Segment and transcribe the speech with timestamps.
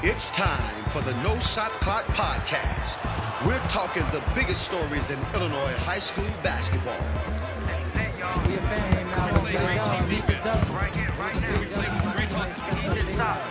[0.00, 3.02] It's time for the No Shot Clock Podcast.
[3.44, 7.02] We're talking the biggest stories in Illinois high school basketball.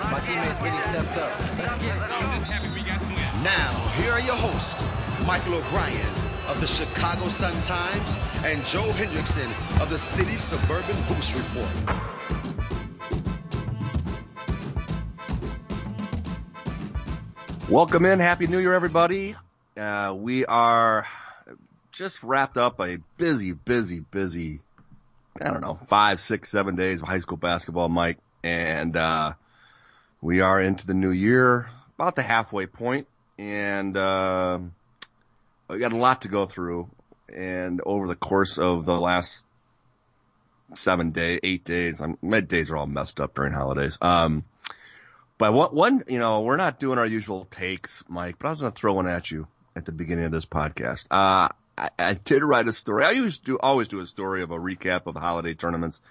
[0.10, 1.38] My teammates really stepped up.
[3.44, 4.88] Now, here are your hosts,
[5.28, 6.00] Michael O'Brien
[6.48, 9.52] of the Chicago Sun-Times and Joe Henricksen
[9.82, 12.07] of the City Suburban Hoops Report.
[17.70, 18.20] Welcome in.
[18.20, 19.36] Happy New Year, everybody.
[19.76, 21.06] Uh, we are
[21.92, 24.62] just wrapped up a busy, busy, busy,
[25.42, 28.20] I don't know, five, six, seven days of high school basketball, Mike.
[28.42, 29.34] And, uh,
[30.22, 31.68] we are into the new year,
[32.00, 33.06] about the halfway point,
[33.38, 34.60] and, uh,
[35.70, 36.90] we got a lot to go through.
[37.36, 39.44] And over the course of the last
[40.74, 43.98] seven day, eight days, I'm, my days are all messed up during holidays.
[44.02, 44.46] Um,
[45.38, 48.62] but one, one, you know, we're not doing our usual takes, Mike, but I was
[48.62, 51.06] going to throw one at you at the beginning of this podcast.
[51.12, 53.04] Uh, I, I did write a story.
[53.04, 56.02] I used to always do a story of a recap of holiday tournaments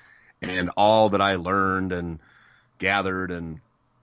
[0.40, 2.20] and all that I learned and
[2.78, 3.30] gathered.
[3.30, 3.60] And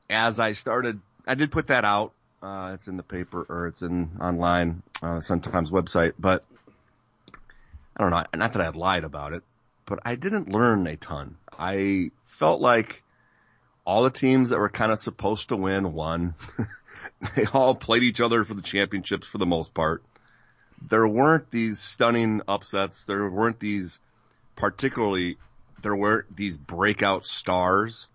[0.10, 2.12] as I started, I did put that out.
[2.42, 6.44] Uh, it's in the paper or it's in online, uh, sometimes website, but
[7.96, 8.26] I don't know.
[8.36, 9.44] Not that I lied about it,
[9.86, 11.38] but I didn't learn a ton.
[11.58, 13.03] I felt like
[13.86, 16.36] all the teams that were kind of supposed to win won.
[17.36, 20.04] they all played each other for the championships for the most part.
[20.90, 23.06] There weren't these stunning upsets.
[23.06, 24.00] There weren't these
[24.56, 25.38] particularly,
[25.82, 28.08] there weren't these breakout stars,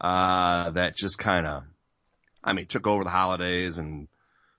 [0.00, 1.64] uh, that just kind of,
[2.42, 4.08] I mean, took over the holidays and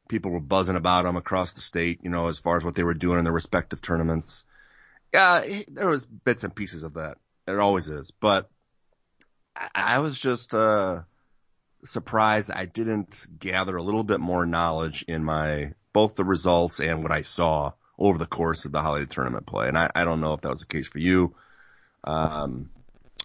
[0.10, 2.84] people were buzzing about them across the state, you know, as far as what they
[2.84, 4.44] were doing in their respective tournaments.
[5.14, 7.18] Yeah, there was bits and pieces of that.
[7.46, 8.50] There always is, but
[9.76, 11.02] I was just uh,
[11.84, 17.04] surprised I didn't gather a little bit more knowledge in my both the results and
[17.04, 19.68] what I saw over the course of the holiday tournament play.
[19.68, 21.36] And I, I don't know if that was the case for you.
[22.04, 22.70] Um,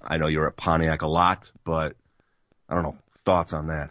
[0.03, 1.95] I know you're at Pontiac a lot, but
[2.69, 3.91] I don't know thoughts on that.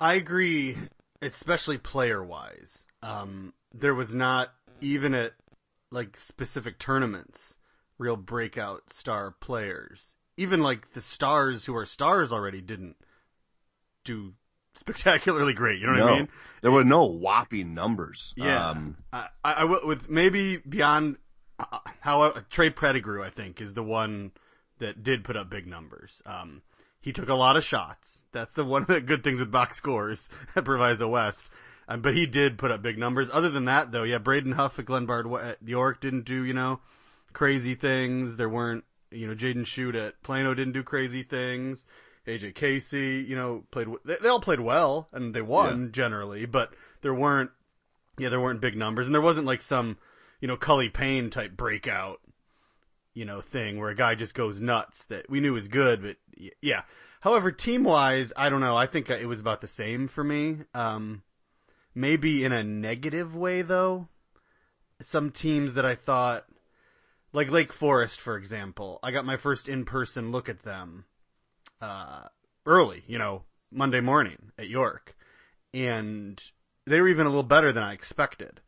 [0.00, 0.76] I agree,
[1.22, 2.86] especially player wise.
[3.02, 5.32] Um, there was not even at
[5.90, 7.56] like specific tournaments
[7.98, 12.96] real breakout star players even like the stars who are stars already didn't
[14.04, 14.34] do
[14.74, 15.80] spectacularly great.
[15.80, 16.28] You know what no, I mean?
[16.62, 18.34] There were no whopping numbers.
[18.36, 18.70] Yeah.
[18.70, 21.16] Um, I, I, with maybe beyond
[21.58, 24.32] uh, how uh, Trey Pettigrew, I think, is the one
[24.78, 26.22] that did put up big numbers.
[26.26, 26.62] Um,
[27.00, 28.24] he took a lot of shots.
[28.32, 31.48] That's the one of the good things with box scores at Proviso West.
[31.88, 33.30] Um, but he did put up big numbers.
[33.32, 36.80] Other than that, though, yeah, Braden Huff at Glenbard at York didn't do, you know,
[37.32, 38.36] crazy things.
[38.36, 41.84] There weren't you know, Jaden Schutt at Plano didn't do crazy things.
[42.26, 45.88] AJ Casey, you know, played, they, they all played well and they won yeah.
[45.92, 47.50] generally, but there weren't,
[48.18, 49.98] yeah, there weren't big numbers and there wasn't like some,
[50.40, 52.20] you know, Cully Payne type breakout,
[53.14, 56.16] you know, thing where a guy just goes nuts that we knew was good, but
[56.60, 56.82] yeah.
[57.20, 58.76] However, team wise, I don't know.
[58.76, 60.58] I think it was about the same for me.
[60.74, 61.22] Um,
[61.94, 64.08] maybe in a negative way though.
[65.00, 66.46] Some teams that I thought,
[67.36, 68.98] like Lake Forest, for example.
[69.02, 71.04] I got my first in-person look at them
[71.82, 72.28] uh,
[72.64, 75.14] early, you know, Monday morning at York,
[75.74, 76.42] and
[76.86, 78.62] they were even a little better than I expected.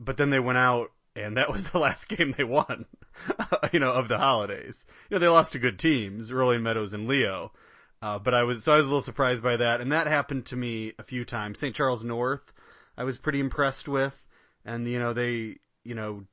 [0.00, 2.86] But then they went out, and that was the last game they won,
[3.74, 4.86] you know, of the holidays.
[5.10, 7.52] You know, they lost to good teams, Rolling Meadows and Leo.
[8.00, 9.82] Uh, but I was, so I was a little surprised by that.
[9.82, 11.60] And that happened to me a few times.
[11.60, 11.76] St.
[11.76, 12.54] Charles North,
[12.96, 14.26] I was pretty impressed with.
[14.64, 16.24] And, you know, they, you know,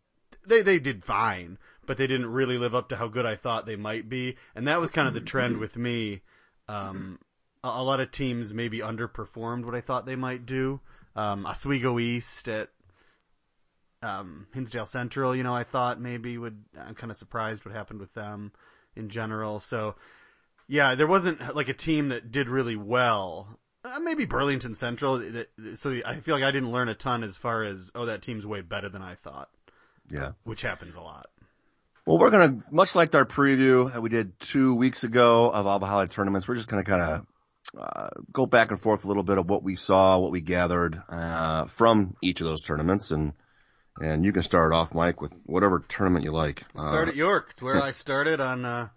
[0.49, 3.65] they they did fine, but they didn't really live up to how good I thought
[3.65, 6.21] they might be, and that was kind of the trend with me.
[6.67, 7.19] Um,
[7.63, 10.81] a, a, lot of teams maybe underperformed what I thought they might do.
[11.15, 12.69] Um, Oswego East at
[14.01, 16.63] um, Hinsdale Central, you know, I thought maybe would.
[16.79, 18.51] I'm kind of surprised what happened with them
[18.95, 19.59] in general.
[19.59, 19.95] So,
[20.67, 23.59] yeah, there wasn't like a team that did really well.
[23.83, 25.21] Uh, maybe Burlington Central.
[25.75, 28.45] So I feel like I didn't learn a ton as far as oh that team's
[28.45, 29.49] way better than I thought.
[30.09, 30.31] Yeah.
[30.43, 31.27] Which happens a lot.
[32.05, 35.67] Well, we're going to, much like our preview that we did two weeks ago of
[35.67, 37.25] all the holiday tournaments, we're just going to kind of
[37.77, 41.01] uh, go back and forth a little bit of what we saw, what we gathered
[41.09, 43.33] uh, from each of those tournaments, and
[44.01, 46.63] and you can start off, Mike, with whatever tournament you like.
[46.71, 47.49] Start uh, at York.
[47.51, 48.87] It's where I started on uh,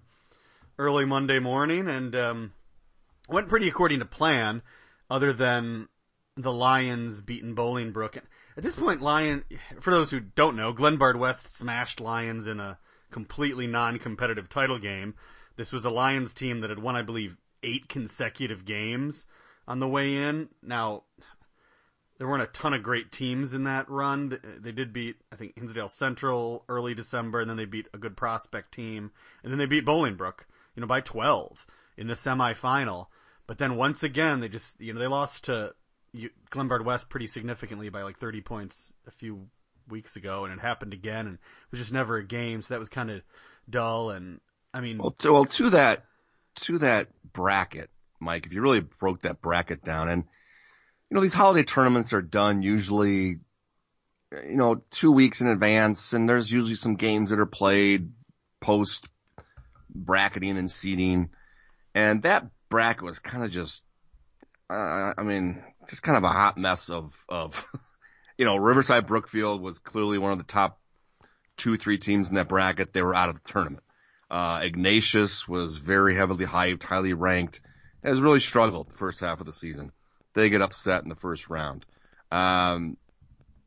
[0.79, 2.53] early Monday morning, and um,
[3.29, 4.63] went pretty according to plan,
[5.11, 5.89] other than
[6.37, 8.23] the Lyons beating Bolingbrook.
[8.57, 9.45] At this point, Lion,
[9.81, 12.79] for those who don't know, Glenbard West smashed Lyons in a
[13.11, 15.15] completely non-competitive title game.
[15.57, 19.27] This was a Lyons team that had won, I believe, eight consecutive games
[19.67, 20.49] on the way in.
[20.63, 21.05] Now,
[22.19, 24.39] there weren't a ton of great teams in that run.
[24.61, 28.17] They did beat, I think, Hinsdale Central early December, and then they beat a good
[28.17, 29.13] prospect team,
[29.43, 30.41] and then they beat Bolingbrook,
[30.77, 31.67] you know, by 12
[31.97, 33.07] in the semifinal.
[33.47, 35.75] But then once again, they just, you know, they lost to
[36.51, 39.49] Glenbard West pretty significantly by like 30 points a few
[39.89, 42.81] weeks ago, and it happened again, and it was just never a game, so that
[42.81, 43.23] was kind of
[43.69, 44.11] dull.
[44.11, 44.41] And
[44.75, 46.05] I mean, well, to, well, to that,
[46.57, 50.25] to that bracket, Mike, if you really broke that bracket down, and
[51.11, 53.41] you know, these holiday tournaments are done usually,
[54.33, 58.13] you know, two weeks in advance, and there's usually some games that are played
[58.61, 59.09] post
[59.95, 61.31] bracketing and seeding,
[61.95, 63.83] and that bracket was kind of just,
[64.71, 67.67] uh, I mean, just kind of a hot mess of, of,
[68.39, 70.79] you know, Riverside Brookfield was clearly one of the top
[71.57, 72.93] two, three teams in that bracket.
[72.93, 73.83] They were out of the tournament.
[74.31, 77.61] Uh, Ignatius was very heavily hyped, highly ranked,
[78.03, 79.93] has really struggled the first half of the season.
[80.35, 81.85] They get upset in the first round.
[82.31, 82.97] Um,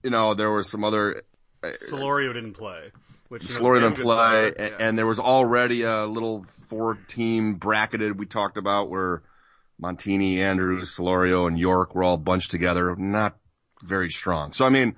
[0.03, 1.21] you know, there were some other.
[1.63, 2.91] Uh, Solorio didn't play.
[3.27, 4.75] Which Solorio didn't play, and, yeah.
[4.79, 9.23] and there was already a little four-team bracketed we talked about where
[9.81, 12.95] Montini, Andrews, Solorio, and York were all bunched together.
[12.95, 13.37] Not
[13.83, 14.53] very strong.
[14.53, 14.95] So I mean,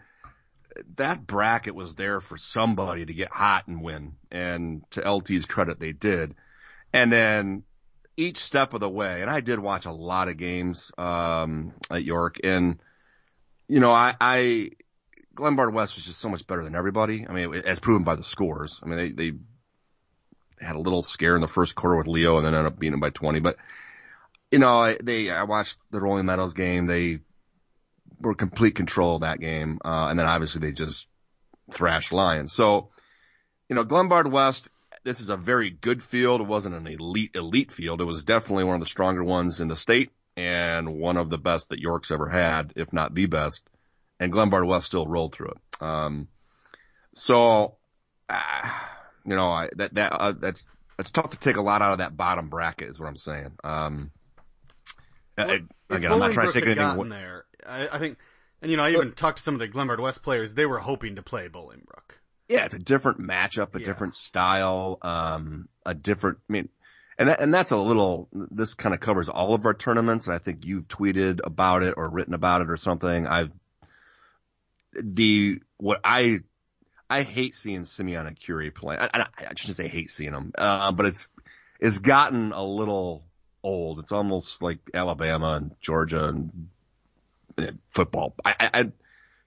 [0.95, 5.79] that bracket was there for somebody to get hot and win, and to LT's credit,
[5.79, 6.35] they did.
[6.93, 7.63] And then
[8.15, 12.03] each step of the way, and I did watch a lot of games um, at
[12.03, 12.79] York, and
[13.67, 14.69] you know, I, I
[15.35, 17.25] Glenbard West was just so much better than everybody.
[17.27, 18.79] I mean, as proven by the scores.
[18.83, 19.37] I mean, they they
[20.59, 22.91] had a little scare in the first quarter with Leo, and then ended up beating
[22.91, 23.39] them by 20.
[23.39, 23.57] But
[24.51, 26.87] you know, I, they I watched the Rolling Meadows game.
[26.87, 27.19] They
[28.19, 31.07] were complete control of that game, uh, and then obviously they just
[31.71, 32.53] thrashed Lyons.
[32.53, 32.89] So,
[33.69, 34.69] you know, Glenbard West
[35.07, 36.41] this is a very good field.
[36.41, 38.01] It wasn't an elite, elite field.
[38.01, 41.37] It was definitely one of the stronger ones in the state and one of the
[41.37, 43.65] best that York's ever had, if not the best.
[44.19, 45.81] And Glenbard West still rolled through it.
[45.81, 46.27] Um,
[47.13, 47.77] so,
[48.27, 48.69] uh,
[49.25, 50.67] you know, I, that, that, uh, that's,
[50.99, 53.53] it's tough to take a lot out of that bottom bracket is what I'm saying.
[53.63, 54.11] Um,
[55.37, 56.83] well, I, again, I'm not trying to take anything.
[56.83, 58.17] Gotten there, I, I think,
[58.61, 60.55] and you know, I even talked to some of the Glenbard West players.
[60.55, 62.19] They were hoping to play Bolingbrook.
[62.47, 63.85] Yeah, it's a different matchup, a yeah.
[63.85, 66.39] different style, um, a different.
[66.49, 66.69] I mean,
[67.17, 68.29] and that, and that's a little.
[68.31, 71.95] This kind of covers all of our tournaments, and I think you've tweeted about it
[71.97, 73.27] or written about it or something.
[73.27, 73.51] I've
[74.93, 76.39] the what I
[77.09, 78.97] I hate seeing Simeon and Curie play.
[78.97, 81.29] I, I, I shouldn't say hate seeing them, uh, but it's
[81.79, 83.23] it's gotten a little
[83.63, 83.99] old.
[83.99, 86.69] It's almost like Alabama and Georgia and,
[87.57, 88.35] and football.
[88.43, 88.91] I, I, I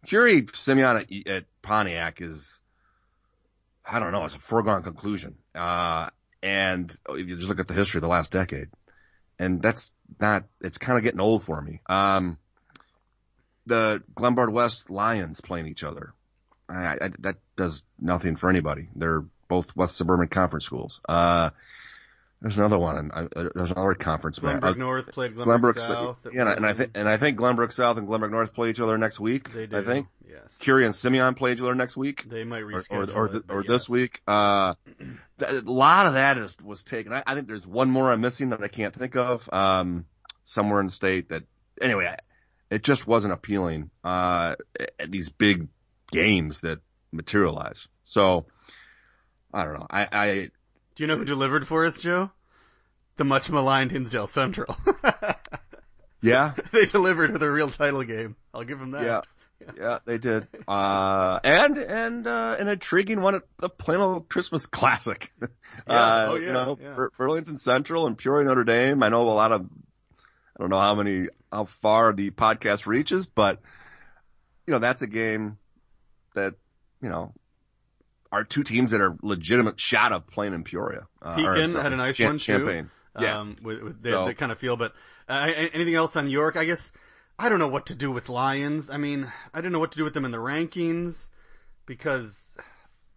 [0.06, 2.60] Curie Simeon at, at Pontiac is
[3.84, 4.24] I don't know.
[4.24, 5.36] It's a foregone conclusion.
[5.54, 6.10] Uh,
[6.42, 8.68] and if you just look at the history of the last decade,
[9.38, 11.80] and that's not, it's kind of getting old for me.
[11.86, 12.38] Um,
[13.66, 16.12] the Glenbard West Lyons playing each other.
[16.68, 18.88] I, I, that does nothing for anybody.
[18.94, 21.00] They're both West Suburban Conference schools.
[21.08, 21.50] Uh,
[22.40, 23.10] there's another one.
[23.12, 24.38] I, there's another conference.
[24.38, 26.16] Glenbrook uh, North played Glenbrook, Glenbrook South.
[26.32, 28.96] Yeah, and I think and I think Glenbrook South and Glenbrook North play each other
[28.96, 29.52] next week.
[29.52, 29.76] They do.
[29.76, 30.06] I think.
[30.26, 30.56] Yes.
[30.60, 32.24] Curie and Simeon play each other next week.
[32.28, 33.68] They might reschedule or or, it, or, or yes.
[33.68, 34.20] this week.
[34.28, 34.74] Uh,
[35.40, 37.12] a lot of that is was taken.
[37.12, 39.48] I, I, think there's one more I'm missing that I can't think of.
[39.52, 40.06] Um,
[40.44, 41.42] somewhere in the state that
[41.82, 42.14] anyway,
[42.70, 43.90] it just wasn't appealing.
[44.04, 44.54] Uh,
[44.98, 45.68] at these big
[46.12, 46.78] games that
[47.12, 47.88] materialize.
[48.04, 48.46] So
[49.52, 49.86] I don't know.
[49.90, 50.50] I, I
[51.00, 52.30] do you know who delivered for us, Joe?
[53.16, 54.76] the much maligned Hinsdale Central.
[56.20, 58.36] yeah, they delivered with a real title game.
[58.52, 59.02] I'll give them that.
[59.02, 59.20] Yeah.
[59.78, 60.46] Yeah, they did.
[60.68, 65.32] Uh, and, and, uh, an intriguing one at the plain old Christmas Classic.
[65.86, 65.94] Yeah.
[65.94, 66.46] Uh, oh, yeah.
[66.46, 67.06] You know, yeah.
[67.16, 69.02] Burlington Central and Peoria Notre Dame.
[69.02, 73.26] I know a lot of, I don't know how many, how far the podcast reaches,
[73.26, 73.60] but,
[74.66, 75.56] you know, that's a game
[76.34, 76.54] that,
[77.00, 77.32] you know,
[78.32, 81.06] are two teams that are legitimate shot of playing in Peoria.
[81.20, 82.44] Uh, Pekin had a nice Cham- one too.
[82.44, 82.90] Champaign.
[83.18, 83.38] Yeah.
[83.38, 84.92] Um, with, with the, so, kind of feel, but
[85.28, 86.56] uh, anything else on York?
[86.56, 86.92] I guess
[87.38, 88.88] I don't know what to do with Lyons.
[88.90, 91.30] I mean, I don't know what to do with them in the rankings
[91.86, 92.56] because,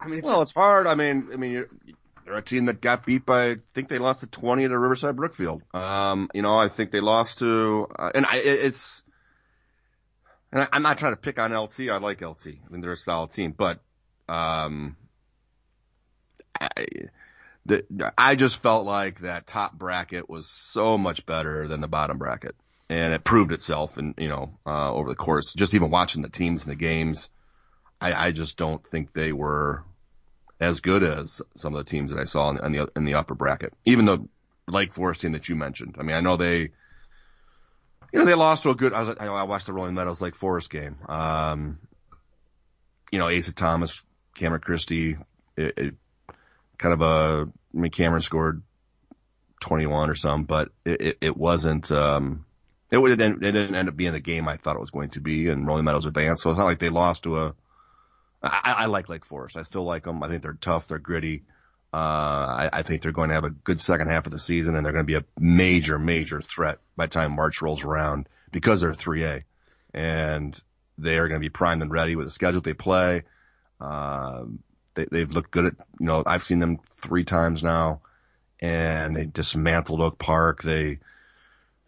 [0.00, 0.86] I mean, it's well, it's hard.
[0.86, 1.64] I mean, I mean,
[2.24, 3.50] they're a team that got beat by.
[3.50, 5.62] I think they lost to twenty to Riverside Brookfield.
[5.72, 9.02] Um, you know, I think they lost to, uh, and I, it's.
[10.50, 11.80] And I, I'm not trying to pick on LT.
[11.90, 12.46] I like LT.
[12.46, 13.80] I mean, they're a solid team, but
[14.28, 14.96] um,
[16.60, 16.86] I,
[17.66, 22.18] the, I just felt like that top bracket was so much better than the bottom
[22.18, 22.54] bracket.
[22.90, 26.28] And it proved itself and, you know, uh, over the course, just even watching the
[26.28, 27.30] teams and the games,
[28.00, 29.84] I, I just don't think they were
[30.60, 33.14] as good as some of the teams that I saw in, in the, in the
[33.14, 33.72] upper bracket.
[33.86, 34.28] Even the
[34.68, 35.96] Lake Forest team that you mentioned.
[35.98, 36.58] I mean, I know they,
[38.12, 40.36] you know, they lost to a good, I was, I watched the Rolling Meadows Lake
[40.36, 40.98] Forest game.
[41.08, 41.78] Um,
[43.10, 45.16] you know, Asa Thomas, Cameron Christie,
[45.56, 45.94] it, it,
[46.78, 48.62] kind of a, I mean, Cameron scored
[49.60, 52.44] 21 or something, but it, it, it wasn't, um,
[52.90, 55.20] it, didn't, it didn't end up being the game I thought it was going to
[55.20, 56.42] be and Rolling Meadows advanced.
[56.42, 57.54] So it's not like they lost to a,
[58.42, 59.56] I, I like Lake Forest.
[59.56, 60.22] I still like them.
[60.22, 60.88] I think they're tough.
[60.88, 61.44] They're gritty.
[61.92, 64.74] Uh, I, I, think they're going to have a good second half of the season
[64.74, 68.28] and they're going to be a major, major threat by the time March rolls around
[68.50, 69.44] because they're 3A
[69.94, 70.60] and
[70.98, 73.22] they are going to be primed and ready with the schedule they play.
[73.80, 74.44] Uh,
[74.94, 78.00] they, they've looked good at, you know, I've seen them three times now
[78.60, 80.62] and they dismantled Oak Park.
[80.62, 80.98] They,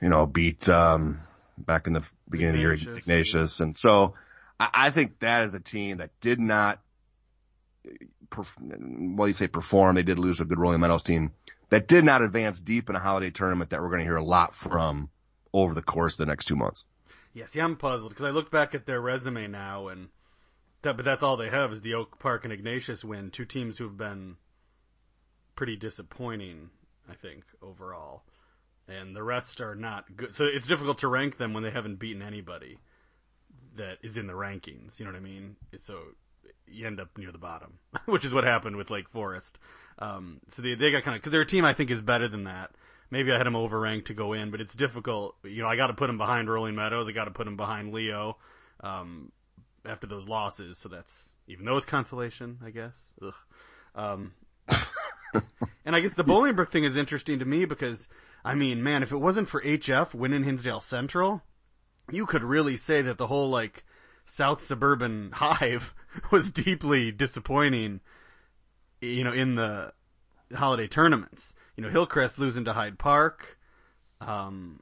[0.00, 1.20] you know, beat, um,
[1.58, 2.80] back in the beginning Ignatius.
[2.80, 3.60] of the year, Ignatius.
[3.60, 4.14] And so
[4.60, 6.80] I, I think that is a team that did not
[8.60, 9.94] well, you say perform.
[9.94, 11.32] They did lose a good Rolling Meadows team
[11.68, 14.24] that did not advance deep in a holiday tournament that we're going to hear a
[14.24, 15.10] lot from
[15.52, 16.84] over the course of the next two months.
[17.34, 20.08] Yeah, see, I'm puzzled because I look back at their resume now, and
[20.82, 23.30] that, but that's all they have is the Oak Park and Ignatius win.
[23.30, 24.36] Two teams who've been
[25.54, 26.70] pretty disappointing,
[27.10, 28.24] I think, overall,
[28.86, 30.34] and the rest are not good.
[30.34, 32.78] So it's difficult to rank them when they haven't beaten anybody
[33.76, 34.98] that is in the rankings.
[34.98, 35.56] You know what I mean?
[35.72, 35.98] It's so
[36.66, 39.58] you end up near the bottom, which is what happened with Lake Forest.
[39.98, 42.44] Um, so they, they got kind of, cause their team I think is better than
[42.44, 42.70] that.
[43.10, 45.36] Maybe I had them overranked to go in, but it's difficult.
[45.44, 47.08] You know, I got to put them behind Rolling Meadows.
[47.08, 48.36] I got to put them behind Leo,
[48.80, 49.30] um,
[49.86, 50.78] after those losses.
[50.78, 52.96] So that's, even though it's consolation, I guess.
[53.22, 53.34] Ugh.
[53.94, 54.34] Um,
[55.84, 58.08] and I guess the Bolingbrook thing is interesting to me because,
[58.44, 61.42] I mean, man, if it wasn't for HF winning Hinsdale Central,
[62.10, 63.84] you could really say that the whole like
[64.24, 65.94] South Suburban Hive
[66.30, 68.00] was deeply disappointing,
[69.00, 69.92] you know, in the
[70.54, 71.54] holiday tournaments.
[71.76, 73.58] You know, Hillcrest losing to Hyde Park.
[74.20, 74.80] Um,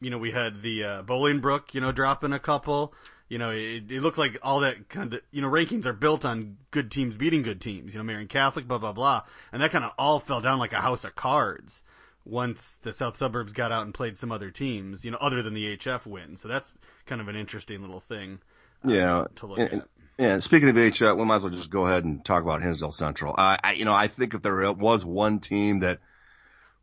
[0.00, 2.92] you know, we had the uh, Bolingbrook, you know, dropping a couple.
[3.32, 6.26] You know, it, it looked like all that kind of, you know, rankings are built
[6.26, 7.94] on good teams beating good teams.
[7.94, 10.74] You know, Marian Catholic, blah blah blah, and that kind of all fell down like
[10.74, 11.82] a house of cards
[12.26, 15.02] once the South Suburbs got out and played some other teams.
[15.02, 16.36] You know, other than the HF win.
[16.36, 16.74] So that's
[17.06, 18.40] kind of an interesting little thing.
[18.84, 19.88] Um, yeah, to look and, at.
[20.18, 22.92] Yeah, speaking of HF, we might as well just go ahead and talk about Hinsdale
[22.92, 23.34] Central.
[23.38, 26.00] I, I you know, I think if there was one team that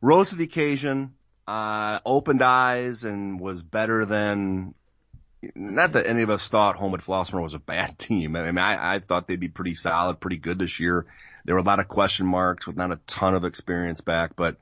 [0.01, 1.13] rose to the occasion,
[1.47, 4.73] uh, opened eyes and was better than,
[5.55, 8.35] not that any of us thought Homewood Flossmoor was a bad team.
[8.35, 11.05] I mean, I, I thought they'd be pretty solid, pretty good this year.
[11.45, 14.57] There were a lot of question marks with not a ton of experience back, but,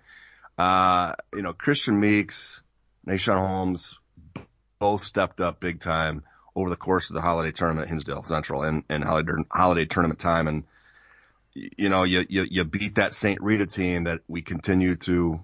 [0.57, 2.61] uh, you know, Christian Meeks,
[3.05, 3.99] Nation Holmes
[4.79, 6.23] both stepped up big time
[6.55, 10.19] over the course of the holiday tournament at Hinsdale Central and, and holiday, holiday tournament
[10.19, 10.47] time.
[10.47, 10.63] And,
[11.53, 13.41] you know, you, you, you beat that St.
[13.41, 15.43] Rita team that we continue to,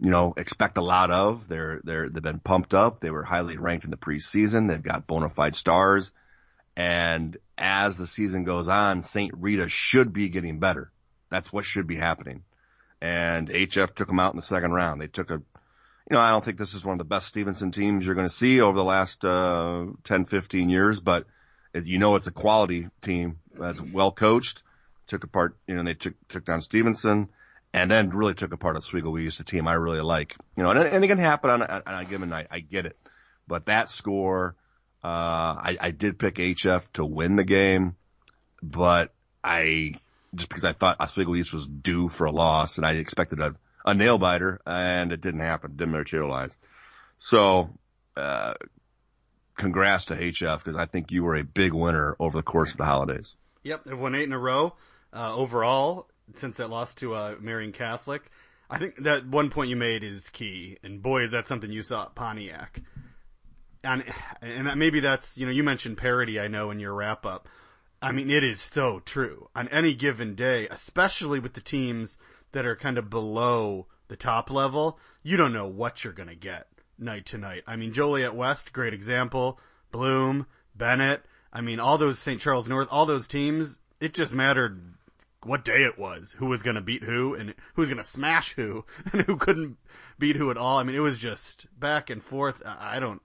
[0.00, 1.46] you know, expect a lot of.
[1.48, 3.00] They're, they're, they've been pumped up.
[3.00, 4.68] They were highly ranked in the preseason.
[4.68, 6.12] They've got bona fide stars.
[6.76, 9.32] And as the season goes on, St.
[9.36, 10.90] Rita should be getting better.
[11.30, 12.44] That's what should be happening.
[13.02, 15.00] And HF took them out in the second round.
[15.00, 15.42] They took a
[16.10, 18.26] you know, I don't think this is one of the best Stevenson teams you're going
[18.26, 21.26] to see over the last uh, 10, 15 years, but
[21.72, 24.64] you know it's a quality team that's well coached.
[25.06, 27.28] Took apart, you know, they took took down Stevenson,
[27.72, 29.10] and then really took apart Oswego.
[29.10, 31.82] We used a team I really like, you know, and, it can happen on, on
[31.86, 32.48] a given night.
[32.50, 32.98] I get it,
[33.46, 34.56] but that score,
[35.02, 37.96] uh, I, I did pick HF to win the game,
[38.62, 39.12] but
[39.42, 39.94] I
[40.34, 43.54] just because I thought Oswego East was due for a loss, and I expected a
[43.84, 46.58] a nail biter, and it didn't happen, didn't materialize.
[47.16, 47.70] So,
[48.16, 48.54] uh,
[49.56, 52.78] congrats to HF because I think you were a big winner over the course of
[52.78, 53.34] the holidays.
[53.62, 54.74] Yep, they've won eight in a row
[55.12, 58.30] uh, overall since that loss to uh, Marian Catholic.
[58.68, 61.82] I think that one point you made is key, and boy, is that something you
[61.82, 62.80] saw at Pontiac.
[63.82, 64.04] And
[64.42, 66.38] and that, maybe that's you know you mentioned parity.
[66.38, 67.48] I know in your wrap up.
[68.02, 72.16] I mean, it is so true on any given day, especially with the teams
[72.52, 76.34] that are kind of below the top level, you don't know what you're going to
[76.34, 76.66] get
[76.98, 77.62] night to night.
[77.66, 79.58] I mean, Joliet West, great example.
[79.90, 81.20] Bloom, Benet.
[81.52, 82.40] I mean, all those St.
[82.40, 84.94] Charles North, all those teams, it just mattered
[85.44, 88.04] what day it was, who was going to beat who, and who was going to
[88.04, 89.78] smash who, and who couldn't
[90.18, 90.78] beat who at all.
[90.78, 92.62] I mean, it was just back and forth.
[92.64, 93.22] I don't,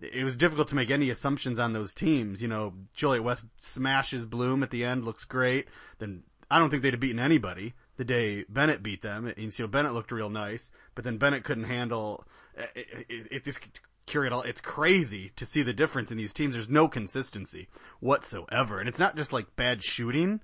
[0.00, 2.42] it was difficult to make any assumptions on those teams.
[2.42, 5.68] You know, Joliet West smashes Bloom at the end, looks great.
[5.98, 9.32] Then I don't think they'd have beaten anybody the day Benet beat them.
[9.36, 12.24] And so Benet looked real nice, but then Benet couldn't handle
[12.56, 13.06] it.
[13.08, 13.60] it, it just
[14.06, 14.42] carried all.
[14.42, 16.54] It's crazy to see the difference in these teams.
[16.54, 17.68] There's no consistency
[18.00, 20.40] whatsoever, and it's not just like bad shooting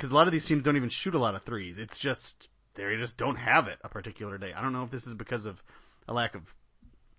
[0.00, 1.76] because a lot of these teams don't even shoot a lot of threes.
[1.76, 4.54] It's just they just don't have it a particular day.
[4.54, 5.62] I don't know if this is because of
[6.08, 6.54] a lack of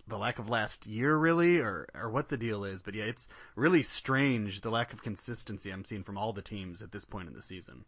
[0.07, 3.27] the lack of last year really or or what the deal is, but yeah, it's
[3.55, 7.27] really strange the lack of consistency I'm seeing from all the teams at this point
[7.27, 7.85] in the season.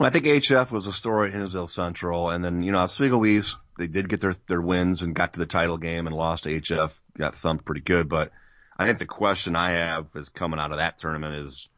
[0.00, 3.24] Well, I think HF was a story at Hinsdale Central, and then you know Oswego
[3.24, 6.44] East they did get their their wins and got to the title game and lost
[6.44, 8.08] to HF, got thumped pretty good.
[8.08, 8.32] But
[8.76, 11.68] I think the question I have is coming out of that tournament is,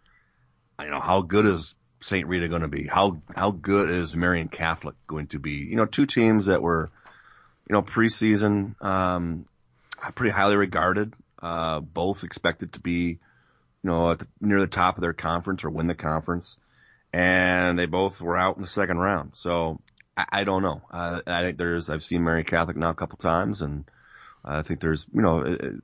[0.80, 2.26] you know, how good is St.
[2.26, 2.86] Rita going to be?
[2.86, 5.52] How how good is Marian Catholic going to be?
[5.52, 6.90] You know, two teams that were,
[7.68, 9.46] you know, preseason um,
[10.14, 13.18] pretty highly regarded, uh, both expected to be,
[13.82, 16.56] you know, the, near the top of their conference or win the conference
[17.12, 19.32] and they both were out in the second round.
[19.34, 19.80] So
[20.16, 20.82] I, I don't know.
[20.90, 23.84] Uh, I think there's I've seen Marian Catholic now a couple times, and
[24.44, 25.74] I think there's you know it,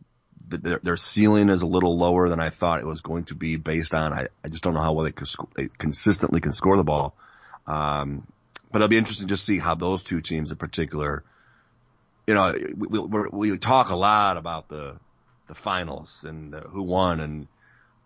[0.48, 3.56] their, their ceiling is a little lower than I thought it was going to be
[3.56, 6.76] based on I, I just don't know how well they, sc- they consistently can score
[6.76, 7.14] the ball.
[7.66, 8.26] Um,
[8.70, 11.24] but it'll be interesting to see how those two teams in particular,
[12.26, 14.98] you know, we, we, we talk a lot about the
[15.46, 17.46] the finals and uh, who won and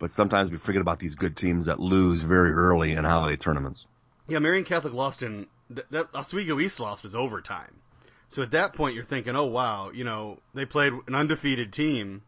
[0.01, 3.87] but sometimes we forget about these good teams that lose very early in holiday tournaments.
[4.29, 7.81] Yeah, Marian Catholic lost in that Oswego East loss was overtime.
[8.29, 12.23] So at that point, you're thinking, oh wow, you know, they played an undefeated team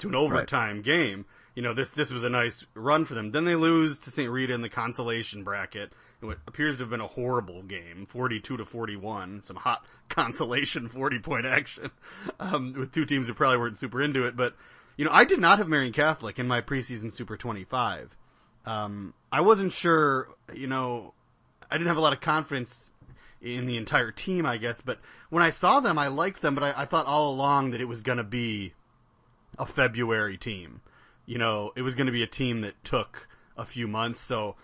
[0.00, 0.84] to an overtime right.
[0.84, 1.26] game.
[1.54, 3.32] You know, this this was a nice run for them.
[3.32, 4.30] Then they lose to St.
[4.30, 5.92] Rita in the consolation bracket.
[6.22, 9.42] It appears to have been a horrible game, 42 to 41.
[9.42, 11.90] Some hot consolation 40 point action
[12.38, 14.54] um, with two teams who probably weren't super into it, but
[14.96, 18.16] you know, I did not have Marian Catholic in my preseason Super 25.
[18.66, 21.14] Um, I wasn't sure, you know,
[21.70, 22.90] I didn't have a lot of confidence
[23.40, 24.98] in the entire team, I guess, but
[25.30, 27.86] when I saw them, I liked them, but I, I thought all along that it
[27.86, 28.74] was going to be
[29.60, 30.80] a February team.
[31.26, 34.56] You know, it was going to be a team that took a few months, so,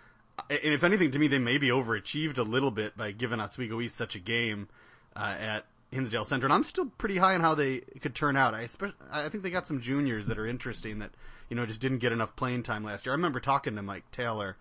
[0.50, 3.96] and if anything, to me, they maybe overachieved a little bit by giving Oswego East
[3.96, 4.68] such a game
[5.14, 8.54] uh, at Hinsdale Center, and I'm still pretty high on how they could turn out.
[8.54, 8.68] I
[9.12, 11.10] I think they got some juniors that are interesting that
[11.48, 13.12] you know just didn't get enough playing time last year.
[13.12, 14.56] I remember talking to Mike Taylor,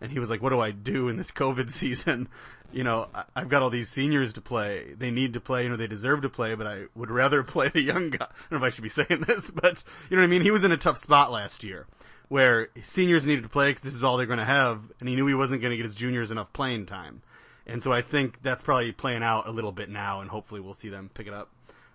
[0.00, 2.28] and he was like, "What do I do in this COVID season?
[2.72, 4.94] You know, I've got all these seniors to play.
[4.96, 5.64] They need to play.
[5.64, 8.24] You know, they deserve to play, but I would rather play the young guy.
[8.24, 10.42] I don't know if I should be saying this, but you know what I mean.
[10.42, 11.86] He was in a tough spot last year."
[12.28, 15.16] Where seniors needed to play because this is all they're going to have, and he
[15.16, 17.22] knew he wasn't going to get his juniors enough playing time.
[17.66, 20.74] And so I think that's probably playing out a little bit now, and hopefully we'll
[20.74, 21.50] see them pick it up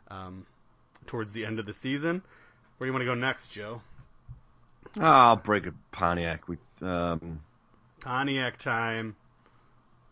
[0.09, 0.45] um,
[1.07, 2.21] towards the end of the season.
[2.77, 3.81] Where do you want to go next, Joe?
[4.99, 7.41] I'll break a Pontiac with um,
[8.05, 9.15] Pontiac time.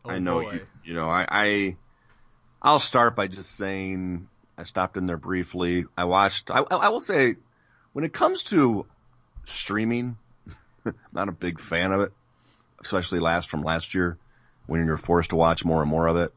[0.03, 0.65] Oh, I know you.
[0.83, 1.77] You know, I, I
[2.59, 4.27] I'll start by just saying
[4.57, 5.85] I stopped in there briefly.
[5.95, 6.49] I watched.
[6.49, 7.35] I, I will say,
[7.93, 8.87] when it comes to
[9.43, 10.17] streaming,
[10.83, 12.11] I'm not a big fan of it,
[12.81, 14.17] especially last from last year
[14.65, 16.33] when you're forced to watch more and more of it.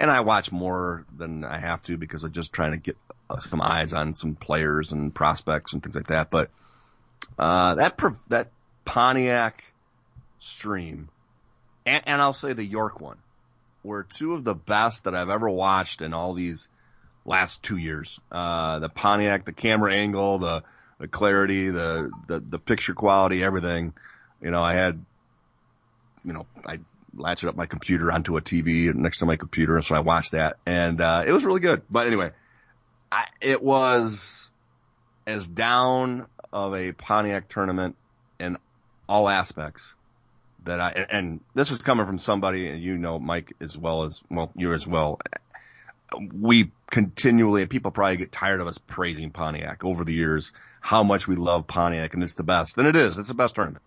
[0.00, 2.96] And I watch more than I have to because I'm just trying to get
[3.38, 6.32] some eyes on some players and prospects and things like that.
[6.32, 6.50] But
[7.38, 7.96] uh, that
[8.28, 8.50] that
[8.84, 9.62] Pontiac
[10.38, 11.08] stream,
[11.84, 13.18] and, and I'll say the York one,
[13.82, 16.68] were two of the best that I've ever watched in all these
[17.24, 18.20] last two years.
[18.30, 20.62] Uh, the Pontiac, the camera angle, the
[20.98, 23.92] the clarity, the, the the picture quality, everything.
[24.42, 25.04] You know, I had,
[26.24, 26.80] you know, I
[27.14, 30.32] latched up my computer onto a TV next to my computer, and so I watched
[30.32, 31.82] that, and uh, it was really good.
[31.90, 32.32] But anyway,
[33.10, 34.50] I, it was
[35.26, 37.96] as down of a Pontiac tournament
[38.38, 38.56] in
[39.08, 39.94] all aspects
[40.66, 44.22] that I and this is coming from somebody, and you know Mike as well as
[44.30, 45.20] well you as well.
[46.32, 51.02] We continually, and people probably get tired of us praising Pontiac over the years, how
[51.02, 53.18] much we love Pontiac, and it's the best, and it is.
[53.18, 53.82] It's the best tournament.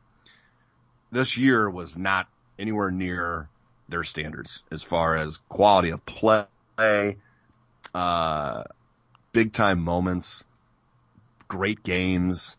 [1.11, 3.47] This year was not anywhere near
[3.87, 7.17] their standards as far as quality of play,
[7.93, 8.63] uh,
[9.31, 10.43] big time moments,
[11.47, 12.55] great games.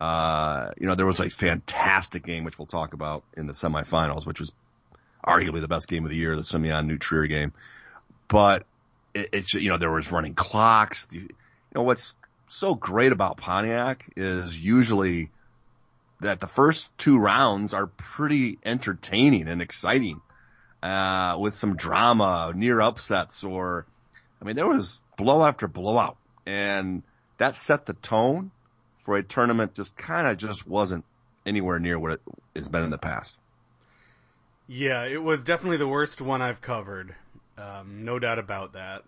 [0.00, 4.26] Uh, you know, there was a fantastic game, which we'll talk about in the semifinals,
[4.26, 4.52] which was
[5.24, 7.52] arguably the best game of the year, the Simeon New Trier game.
[8.28, 8.64] But
[9.14, 11.08] it, it's, you know, there was running clocks.
[11.10, 11.28] You
[11.74, 12.14] know, what's
[12.48, 15.30] so great about Pontiac is usually
[16.20, 20.20] that the first two rounds are pretty entertaining and exciting,
[20.82, 23.86] uh, with some drama, near upsets, or,
[24.40, 27.02] I mean, there was blow after blowout, and
[27.38, 28.50] that set the tone
[29.06, 31.04] for a tournament just kind of just wasn't
[31.46, 32.20] anywhere near what it
[32.54, 33.38] has been in the past.
[34.68, 37.14] Yeah, it was definitely the worst one I've covered.
[37.56, 39.04] Um, no doubt about that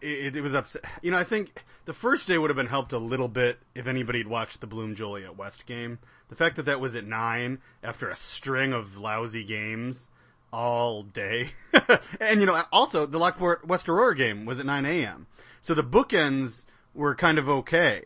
[0.00, 0.84] it, it, was upset.
[1.02, 3.86] You know, I think the first day would have been helped a little bit if
[3.86, 5.98] anybody had watched the Bloom Joliet West game.
[6.28, 10.10] The fact that that was at nine after a string of lousy games
[10.52, 11.50] all day.
[12.20, 15.26] and you know, also the Lockport West Aurora game was at 9 a.m.
[15.60, 18.02] So the bookends were kind of okay.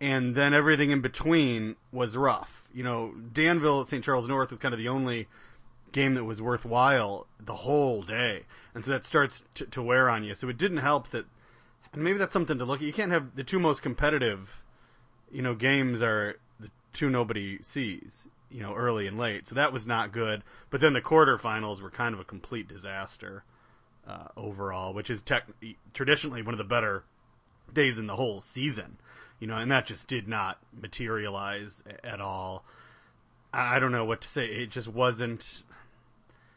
[0.00, 2.68] And then everything in between was rough.
[2.72, 4.02] You know, Danville at St.
[4.02, 5.28] Charles North was kind of the only
[5.92, 8.44] game that was worthwhile the whole day.
[8.74, 10.34] And so that starts to, to wear on you.
[10.34, 11.26] So it didn't help that,
[11.92, 12.86] and maybe that's something to look at.
[12.86, 14.62] You can't have the two most competitive,
[15.30, 19.46] you know, games are the two nobody sees you know, early and late.
[19.46, 20.42] So that was not good.
[20.70, 23.44] But then the quarterfinals were kind of a complete disaster
[24.06, 25.48] uh, overall, which is tech-
[25.94, 27.04] traditionally one of the better
[27.74, 28.98] days in the whole season.
[29.38, 32.64] You know, and that just did not materialize at all.
[33.52, 34.44] I don't know what to say.
[34.44, 35.64] It just wasn't.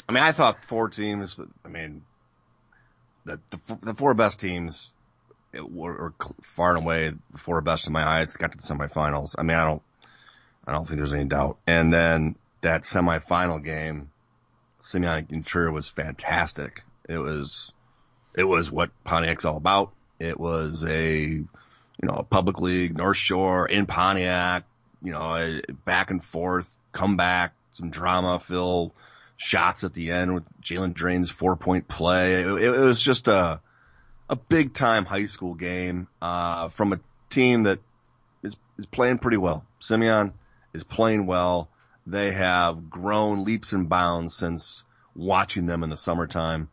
[0.07, 1.39] I mean, I thought four teams.
[1.63, 2.03] I mean,
[3.25, 4.91] the the, the four best teams
[5.53, 8.35] were, were, far and away the four best in my eyes.
[8.35, 9.35] Got to the semifinals.
[9.37, 9.81] I mean, I don't
[10.65, 11.57] I don't think there's any doubt.
[11.67, 14.11] And then that semifinal game,
[14.81, 16.83] Simeon New Trier was fantastic.
[17.07, 17.73] It was,
[18.35, 19.91] it was what Pontiac's all about.
[20.19, 21.47] It was a, you
[22.01, 24.63] know, a public league, North Shore in Pontiac,
[25.01, 28.93] you know, back and forth, come back, some drama, fill
[29.37, 32.35] shots at the end with Jalen Drain's four point play.
[32.35, 33.59] It, it, was just a,
[34.29, 36.99] a big time high school game, uh, from a
[37.29, 37.79] team that
[38.43, 39.65] is, is playing pretty well.
[39.79, 40.33] Simeon,
[40.73, 41.69] is playing well.
[42.05, 44.83] They have grown leaps and bounds since
[45.15, 46.69] watching them in the summertime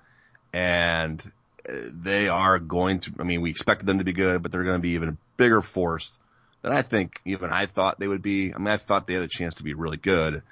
[0.52, 1.22] and
[1.64, 4.78] they are going to, I mean, we expected them to be good, but they're going
[4.78, 6.18] to be even a bigger force
[6.62, 8.52] than I think even I thought they would be.
[8.54, 10.42] I mean, I thought they had a chance to be really good.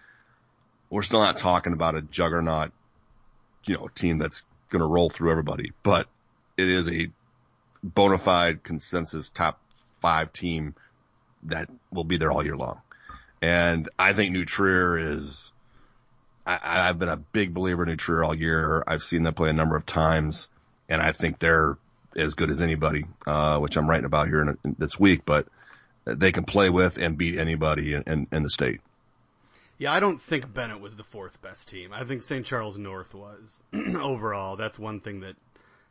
[0.91, 2.73] We're still not talking about a juggernaut,
[3.65, 6.09] you know, team that's going to roll through everybody, but
[6.57, 7.11] it is a
[7.83, 9.61] bona fide consensus top
[10.01, 10.75] five team
[11.45, 12.81] that will be there all year long.
[13.41, 15.53] And I think New Trier is,
[16.45, 18.83] I, have been a big believer in New Trier all year.
[18.87, 20.49] I've seen them play a number of times
[20.89, 21.77] and I think they're
[22.17, 25.47] as good as anybody, uh, which I'm writing about here in, in this week, but
[26.05, 28.81] they can play with and beat anybody in, in, in the state.
[29.77, 31.93] Yeah, I don't think Benet was the fourth best team.
[31.93, 32.45] I think St.
[32.45, 34.57] Charles North was overall.
[34.57, 35.37] That's one thing that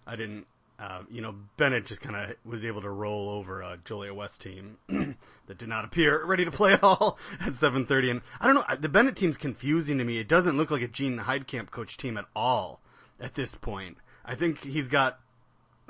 [0.06, 0.46] I didn't
[0.80, 4.42] uh, you know, Benet just kind of was able to roll over a Joliet West
[4.42, 4.78] team
[5.48, 8.12] that did not appear ready to play at all at 7:30.
[8.12, 10.20] And I don't know, the Bennett team's confusing to me.
[10.20, 12.80] It doesn't look like a Gene Heidkamp coach team at all
[13.20, 13.98] at this point.
[14.28, 15.20] I think he's got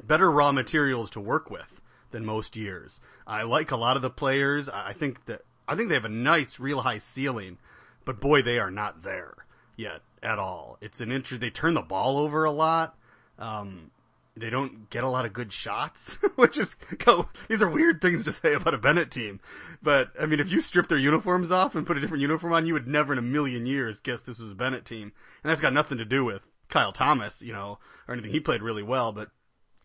[0.04, 3.02] better raw materials to work with than most years.
[3.26, 4.70] I like a lot of the players.
[4.70, 7.58] I think that I think they have a nice, real high ceiling,
[8.06, 9.34] but boy, they are not there
[9.76, 10.78] yet at all.
[10.82, 11.42] It's an interest.
[11.42, 12.96] They turn the ball over a lot.
[13.38, 13.92] Um,
[14.36, 17.30] they don't get a lot of good shots, which is go.
[17.50, 19.40] These are weird things to say about a Benet team,
[19.82, 22.68] but I mean, if you strip their uniforms off and put a different uniform on,
[22.68, 25.12] you would never in a million years guess this was a Benet team,
[25.44, 28.32] and that's got nothing to do with Kyle Thomas, you know, or anything.
[28.32, 29.30] He played really well, but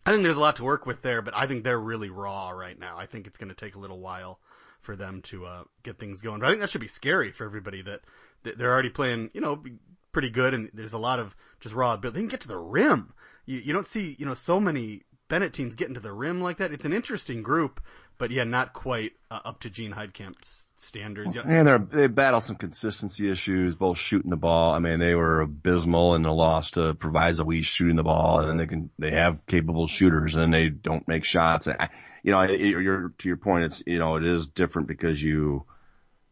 [0.05, 1.21] I think there's a lot to work with there.
[1.21, 2.97] But I think they're really raw right now.
[2.97, 4.39] I think it's going to take a little while
[4.81, 6.39] for them to uh, get things going.
[6.39, 8.01] But I think that should be scary for everybody that,
[8.43, 9.63] that they're already playing, you know,
[10.11, 12.15] pretty good, and there's a lot of just raw ability.
[12.15, 13.13] They can get to the rim
[13.45, 16.57] you, you don't see, you know, so many Benet teams getting to the rim like
[16.57, 16.71] that.
[16.71, 17.81] It's an interesting group,
[18.17, 21.35] but yeah, not quite uh, up to Gene Heidkamp's standards.
[21.35, 21.43] Yeah.
[21.45, 24.73] And they they battle some consistency issues, both shooting the ball.
[24.73, 28.49] I mean, they were abysmal in the loss to Proviso East shooting the ball, and
[28.49, 31.67] then they can they have capable shooters, and they don't make shots.
[31.67, 31.89] I,
[32.23, 33.65] you know, you're to your point.
[33.65, 35.65] It's you know, it is different because you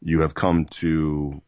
[0.02, 1.42] you have come to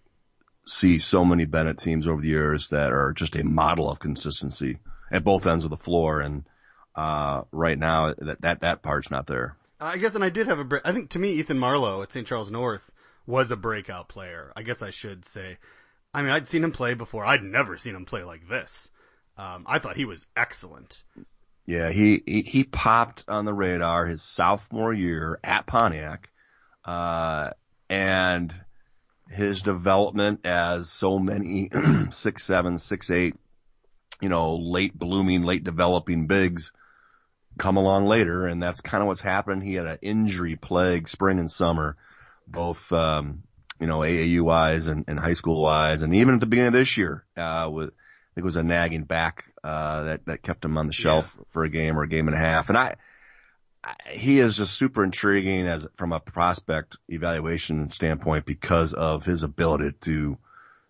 [0.66, 4.80] see so many Benet teams over the years that are just a model of consistency
[5.12, 6.22] at both ends of the floor.
[6.22, 6.46] And,
[6.96, 9.58] uh, right now that, that, that part's not there.
[9.80, 10.82] I guess, and I did have a break.
[10.86, 12.28] I think to me, Ethan Marlowe at St.
[12.28, 12.90] Charles North
[13.26, 14.52] was a breakout player.
[14.56, 15.58] I guess I should say.
[16.14, 17.26] I mean, I'd seen him play before.
[17.26, 18.92] I'd never seen him play like this.
[19.38, 21.04] Um, I thought he was excellent.
[21.66, 26.30] Yeah, he, he, he popped on the radar his sophomore year at Pontiac,
[26.86, 27.52] uh,
[27.90, 28.54] and
[29.30, 31.70] his development as so many
[32.12, 33.36] six seven, six eight
[34.24, 36.72] you know, late blooming, late developing bigs
[37.58, 38.48] come along later.
[38.48, 39.64] And that's kind of what's happened.
[39.64, 41.98] He had an injury plague spring and summer,
[42.48, 43.44] both, um,
[43.80, 46.02] you know, AAU wise and, and high school wise.
[46.02, 48.64] And even at the beginning of this year, uh, with, I think it was a
[48.64, 51.44] nagging back, uh, that, that kept him on the shelf yeah.
[51.50, 52.70] for a game or a game and a half.
[52.70, 52.96] And I,
[53.84, 59.44] I, he is just super intriguing as from a prospect evaluation standpoint because of his
[59.44, 60.38] ability to,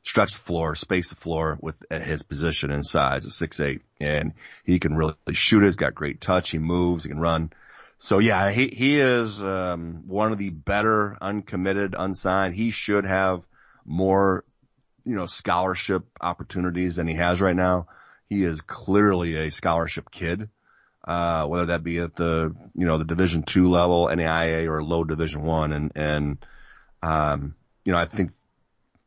[0.04, 4.34] stretch the floor, space the floor with his position and size of six eight, and
[4.64, 5.64] he can really shoot.
[5.64, 6.52] He's got great touch.
[6.52, 7.04] He moves.
[7.04, 7.52] He can run.
[7.98, 12.54] So yeah, he he is um, one of the better uncommitted, unsigned.
[12.54, 13.44] He should have
[13.86, 14.44] more
[15.04, 17.88] you know, scholarship opportunities than he has right now.
[18.28, 20.50] He is clearly a scholarship kid,
[21.06, 25.04] uh, whether that be at the, you know, the division two level, NAIA or low
[25.04, 25.74] division one.
[25.74, 26.46] And, and,
[27.02, 28.32] um, you know, I think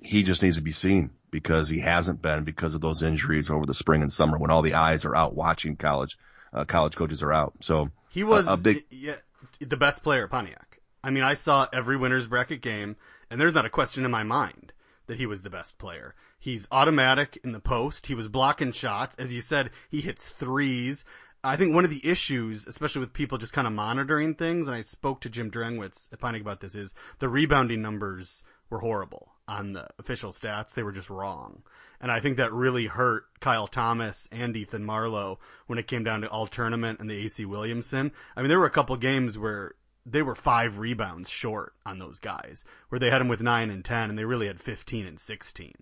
[0.01, 3.67] he just needs to be seen because he hasn't been because of those injuries over
[3.67, 6.19] the spring and summer when all the eyes are out watching college,
[6.53, 7.55] uh, college coaches are out.
[7.61, 9.17] So He was a, a big, yeah,
[9.61, 10.81] the best player at Pontiac.
[11.03, 12.97] I mean, I saw every winner's bracket game,
[13.31, 14.73] and there's not a question in my mind
[15.07, 16.15] that he was the best player.
[16.39, 18.07] He's automatic in the post.
[18.07, 19.15] He was blocking shots.
[19.17, 21.05] As you said, he hits threes.
[21.45, 24.75] I think one of the issues, especially with people just kind of monitoring things, and
[24.75, 29.36] I spoke to Jim Drengwitz at Pontiac about this, is the rebounding numbers were horrible
[29.49, 30.75] on the official stats.
[30.75, 31.63] They were just wrong.
[32.01, 36.21] And I think that really hurt Kyle Thomas and Ethan Marlowe when it came down
[36.21, 38.13] to all tournament and the AC Williamson.
[38.37, 42.21] I mean, there were a couple games where they were five rebounds short on those
[42.21, 45.19] guys, where they had them with nine and 10 and they really had 15 and
[45.19, 45.73] 16.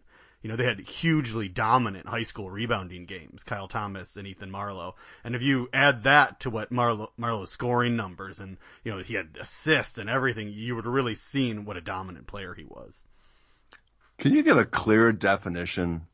[0.41, 4.95] You know, they had hugely dominant high school rebounding games, Kyle Thomas and Ethan Marlowe.
[5.25, 9.15] And if you add that to what Marlowe, Marlowe's scoring numbers and, you know, he
[9.15, 13.05] had assists and everything, you would really seen what a dominant player he was.
[14.19, 16.07] Can you give a clear definition?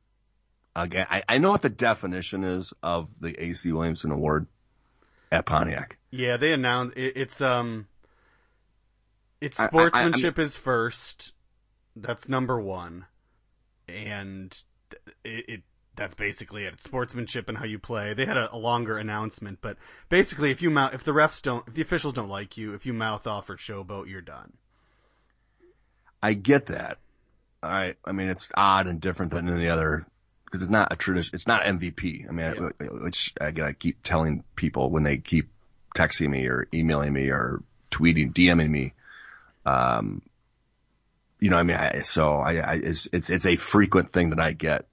[0.75, 4.47] Again, I, I know what the definition is of the AC Williamson Award
[5.33, 5.99] at Pontiac.
[6.11, 7.89] Yeah, they announced it, it's um,
[9.41, 11.33] it's I- I- I- sportsmanship is first.
[11.97, 13.07] That's number one,
[13.89, 14.57] and
[15.25, 15.63] it, it
[15.97, 16.75] that's basically it.
[16.75, 18.15] It's sportsmanship and how you play.
[18.15, 19.77] They had a, a longer announcement, but
[20.09, 22.87] basically, if you mouth, if the refs don't, if the officials don't like you, if
[22.87, 24.55] you mouth off or showboat, you're done.
[26.23, 26.99] I get that.
[27.63, 27.97] Right.
[28.05, 30.07] I mean, it's odd and different than any other
[30.45, 31.35] because it's not a tradition.
[31.35, 32.29] It's not MVP.
[32.29, 32.69] I mean, Yeah.
[32.81, 35.49] I, which again, I keep telling people when they keep
[35.95, 38.95] texting me or emailing me or tweeting, DMing me.
[39.67, 40.23] Um,
[41.39, 44.41] you know, I mean, I, so I, I, it's, it's, it's a frequent thing that
[44.41, 44.87] I get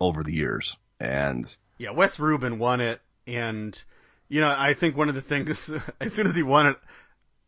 [0.00, 0.76] over the years.
[1.00, 3.82] And Yeah, Wes Rubin won it, and
[4.28, 6.78] you know, I think one of the things as soon as he won it,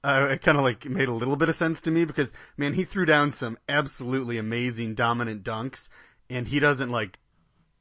[0.04, 2.74] uh, it kind of like made a little bit of sense to me because man,
[2.74, 5.88] he threw down some absolutely amazing dominant dunks,
[6.30, 7.18] and he doesn't like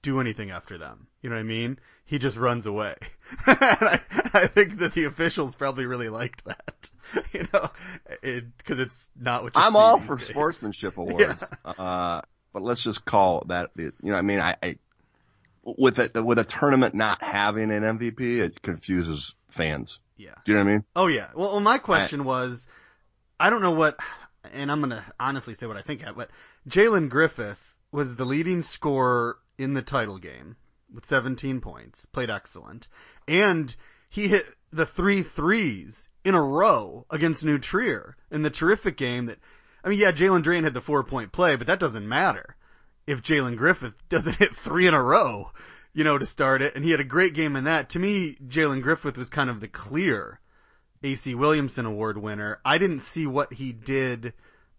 [0.01, 1.07] do anything after them.
[1.21, 1.79] You know what I mean?
[2.05, 2.95] He just runs away.
[3.47, 3.99] I,
[4.33, 6.89] I think that the officials probably really liked that.
[7.31, 7.69] You know,
[8.57, 10.27] because it's not what you I'm all for days.
[10.27, 11.43] sportsmanship awards.
[11.63, 14.77] Uh, but let's just call that, you know, I mean, I, I
[15.63, 19.99] with a, with a tournament not having an MVP, it confuses fans.
[20.17, 20.33] Yeah.
[20.43, 20.83] Do you know what I mean?
[20.95, 21.29] Oh yeah.
[21.35, 22.67] Well, well my question was,
[23.39, 23.97] I don't know what,
[24.53, 26.29] and I'm gonna honestly say what I think of, but
[26.67, 30.57] Jalen Griffith was the leading scorer in the title game
[30.93, 32.87] with 17 points, played excellent,
[33.27, 33.75] and
[34.09, 39.25] he hit the three threes in a row against New Trier in the terrific game
[39.27, 39.39] that,
[39.83, 42.55] I mean, yeah, Jalen Drain had the four point play, but that doesn't matter
[43.07, 45.51] if Jalen Griffith doesn't hit three in a row,
[45.95, 46.75] you know, to start it.
[46.75, 47.89] And he had a great game in that.
[47.91, 50.39] To me, Jalen Griffith was kind of the clear
[51.01, 52.59] AC Williamson Award winner.
[52.63, 54.33] I didn't see what he did.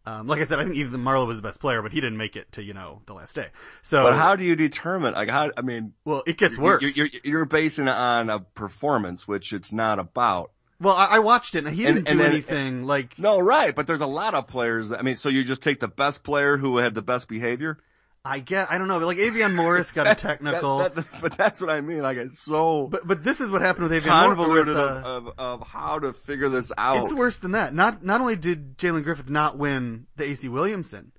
[0.04, 2.16] Um, like I said, I think even Marlowe was the best player, but he didn't
[2.18, 3.48] make it to, you know, the last day.
[3.82, 6.80] So, But how do you determine, like, how, I mean, well, it gets worse.
[6.82, 10.52] You're, you're, you're basing it on a performance, which it's not about.
[10.80, 13.74] well, I, I watched it and he didn't and do then- anything like, No, right.
[13.74, 14.90] But there's a lot of players.
[14.90, 17.78] That, I mean, so you just take the best player who had the best behavior?
[18.26, 20.78] I get, I don't know, like Avion Morris got a technical.
[20.78, 22.00] That- that- but that's what I mean.
[22.02, 24.36] Like, it's so but, but this is what happened with Avion Morris.
[24.36, 27.04] convoluted with, uh, of, of, of how to figure this out.
[27.04, 27.74] It's worse than that.
[27.74, 31.12] Not not only did Jalen Griffith not win the AC Williamson,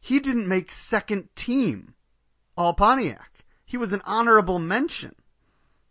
[0.00, 1.94] he didn't make second team
[2.56, 3.44] All Pontiac.
[3.64, 5.14] He was an honorable mention.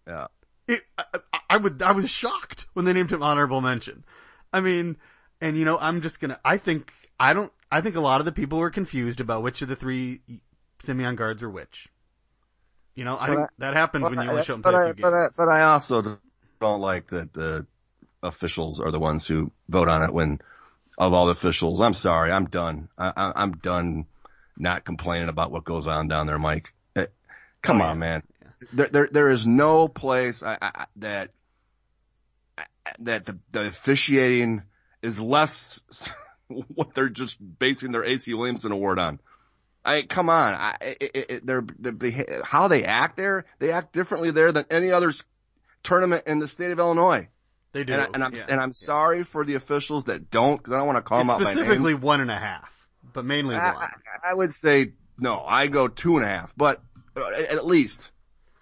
[0.07, 0.27] Yeah.
[0.67, 1.03] It, I,
[1.33, 4.03] I- I would I was shocked when they named him honorable mention.
[4.53, 4.97] I mean,
[5.41, 6.39] and you know, I'm just gonna.
[6.45, 7.51] I think I don't.
[7.71, 10.21] I think a lot of the people were confused about which of the three
[10.79, 11.87] Simeon guards are which.
[12.95, 14.89] You know, I think I- that happens when you only show them but, play a
[14.89, 15.33] I, few but, I, games.
[15.37, 16.19] but I also
[16.59, 17.65] don't like that the
[18.21, 20.39] officials are the ones who vote on it when
[20.97, 21.79] of all the officials.
[21.79, 22.31] I'm sorry.
[22.31, 22.89] I'm done.
[22.97, 24.05] I, I, I'm done
[24.57, 26.73] not complaining about what goes on down there, Mike.
[26.97, 27.05] Eh,
[27.61, 27.89] come Oh, yeah.
[27.91, 28.23] on, man.
[28.73, 31.31] There, there, there is no place I, I, I- that,
[32.99, 34.63] that the, the officiating
[35.01, 35.81] is less
[36.47, 39.19] what they're just basing their AC Williamson award on.
[39.85, 43.71] I come on, I, it, it, it, they're, they they, how they act there, they
[43.71, 45.11] act differently there than any other
[45.83, 47.29] tournament in the state of Illinois.
[47.71, 48.45] they do, And, I, and I'm yeah.
[48.49, 51.27] and I'm sorry for the officials that don't, because I don't want to call It's
[51.27, 52.01] them out by specifically name.
[52.01, 52.69] one and a half,
[53.13, 53.83] but mainly I, one.
[53.83, 55.43] I, I would say no.
[55.45, 56.81] I go two and a half, but
[57.17, 58.11] uh, at at least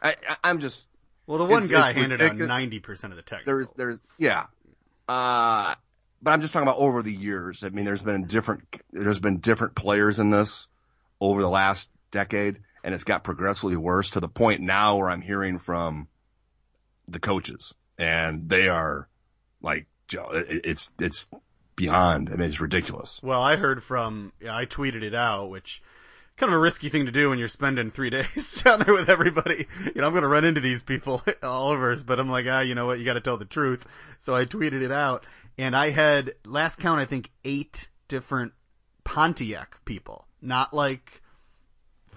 [0.01, 0.87] I, I, I'm just
[1.25, 2.43] Well, the one It's- guy it's handed ridiculous.
[2.43, 3.41] out ninety percent of the tech.
[3.45, 4.45] there's there's yeah.
[5.07, 5.73] Uh
[6.21, 7.63] but I'm just talking about over the years.
[7.63, 10.67] I mean, there's been different there's been different players in this
[11.19, 15.21] over the last decade, and it's got progressively worse to the point now where I'm
[15.21, 16.07] hearing from
[17.07, 19.07] the coaches, and they are
[19.61, 21.29] like, it's it's
[21.75, 22.29] beyond.
[22.29, 23.19] I mean, it's ridiculous.
[23.23, 25.81] Well, I heard from, I tweeted it out, which
[26.37, 29.09] kind of a risky thing to do when you're spending three days down there with
[29.09, 29.67] everybody.
[29.85, 32.61] You know, I'm going to run into these people all over but I'm like, ah,
[32.61, 32.99] you know what?
[32.99, 33.85] You got to tell the truth.
[34.19, 35.25] So I tweeted it out
[35.57, 38.53] and I had last count, I think eight different
[39.03, 41.21] Pontiac people, not like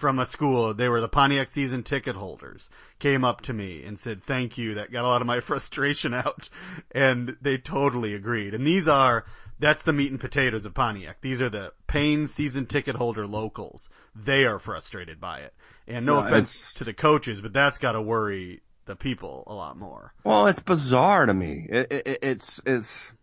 [0.01, 0.73] from a school.
[0.73, 4.73] They were the Pontiac season ticket holders came up to me and said, thank you.
[4.73, 6.49] That got a lot of my frustration out
[6.91, 8.53] and they totally agreed.
[8.53, 9.25] And these are,
[9.59, 11.21] that's the meat and potatoes of Pontiac.
[11.21, 13.89] These are the paying season ticket holder locals.
[14.15, 15.53] They are frustrated by it.
[15.87, 19.53] And no No, offense to the coaches, but that's got to worry the people a
[19.53, 20.13] lot more.
[20.23, 21.67] Well, it's bizarre to me.
[21.69, 23.13] It, it, it's it's,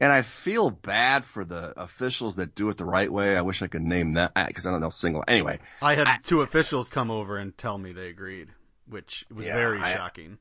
[0.00, 3.36] and I feel bad for the officials that do it the right way.
[3.36, 5.24] I wish I could name that because I don't know single.
[5.26, 8.48] Anyway, I had two officials come over and tell me they agreed,
[8.88, 10.38] which was Yeah, very I- shocking.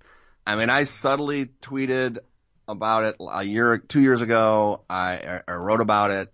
[0.48, 2.20] I mean, I subtly tweeted
[2.68, 4.82] about it a year, two years ago.
[4.89, 6.32] I, I wrote about it.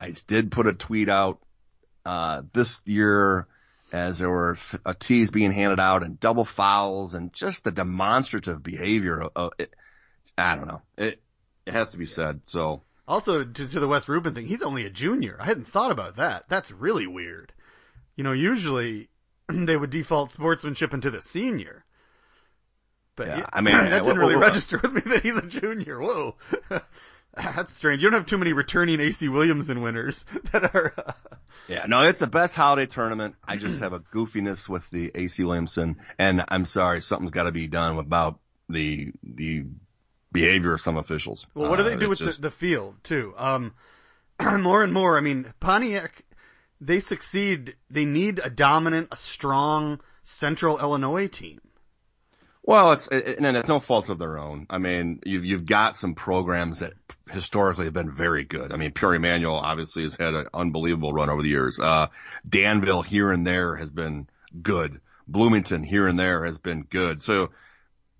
[0.00, 1.38] I did put a tweet out,
[2.04, 3.46] uh, this year
[3.92, 8.60] as there were f- tees being handed out and double fouls and just the demonstrative
[8.62, 9.74] behavior of, of it.
[10.36, 10.82] I don't know.
[10.98, 11.22] It,
[11.66, 12.40] it has to be said.
[12.46, 15.36] So Also, to, to the Wes Rubin thing, he's only a junior.
[15.40, 16.48] I hadn't thought about that.
[16.48, 17.52] That's really weird.
[18.16, 19.08] You know, usually
[19.48, 21.84] they would default sportsmanship into the senior.
[23.16, 25.36] But Yeah, yeah, I mean, that didn't what- really what- register with me that he's
[25.36, 26.00] a junior.
[26.00, 26.36] Whoa.
[27.36, 28.00] That's strange.
[28.00, 31.12] You don't have too many returning AC Williamson winners that are, uh,
[31.66, 33.34] yeah, no, it's the best holiday tournament.
[33.44, 37.52] I just have a goofiness with the AC Williamson and I'm sorry, something's got to
[37.52, 39.64] be done about the, the
[40.34, 41.46] behavior of some officials.
[41.54, 43.32] Well, what do Uh, they do with just- the, the field too?
[43.38, 43.72] Um,
[44.60, 45.16] more and more.
[45.16, 46.24] I mean, Pontiac,
[46.78, 47.76] they succeed.
[47.88, 51.60] They need a dominant, a strong Central Illinois team.
[52.66, 54.66] Well, it's it, and it's no fault of their own.
[54.70, 56.94] I mean, you've you've got some programs that
[57.30, 58.72] historically have been very good.
[58.72, 61.78] I mean, Peoria Manual obviously has had an unbelievable run over the years.
[61.78, 62.06] Uh,
[62.48, 64.28] Danville here and there has been
[64.62, 65.00] good.
[65.28, 67.22] Bloomington here and there has been good.
[67.22, 67.50] So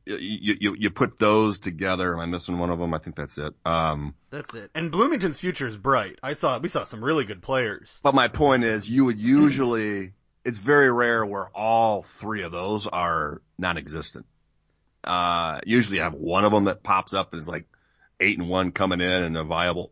[0.06, 2.14] you you you put those together.
[2.14, 2.92] Am I missing one of them?
[2.94, 3.54] I think that's it.
[3.64, 4.70] Um, That's it.
[4.74, 6.18] And Bloomington's future is bright.
[6.22, 8.00] I saw we saw some really good players.
[8.02, 10.12] but my point is, you would usually.
[10.44, 14.26] It's very rare where all three of those are non-existent.
[15.02, 17.64] Uh, usually you have one of them that pops up and is like
[18.20, 19.90] eight and one coming in and a viable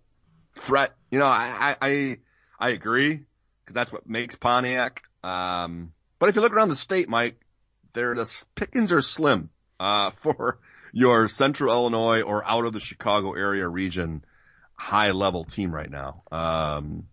[0.54, 0.94] threat.
[1.10, 2.18] You know, I, I, I,
[2.58, 3.24] I agree
[3.64, 5.02] because that's what makes Pontiac.
[5.24, 7.40] Um, but if you look around the state, Mike,
[7.94, 9.48] there, the pickings are slim,
[9.80, 10.58] uh, for
[10.92, 14.24] your central Illinois or out of the Chicago area region
[14.74, 16.22] high level team right now.
[16.32, 17.06] Um,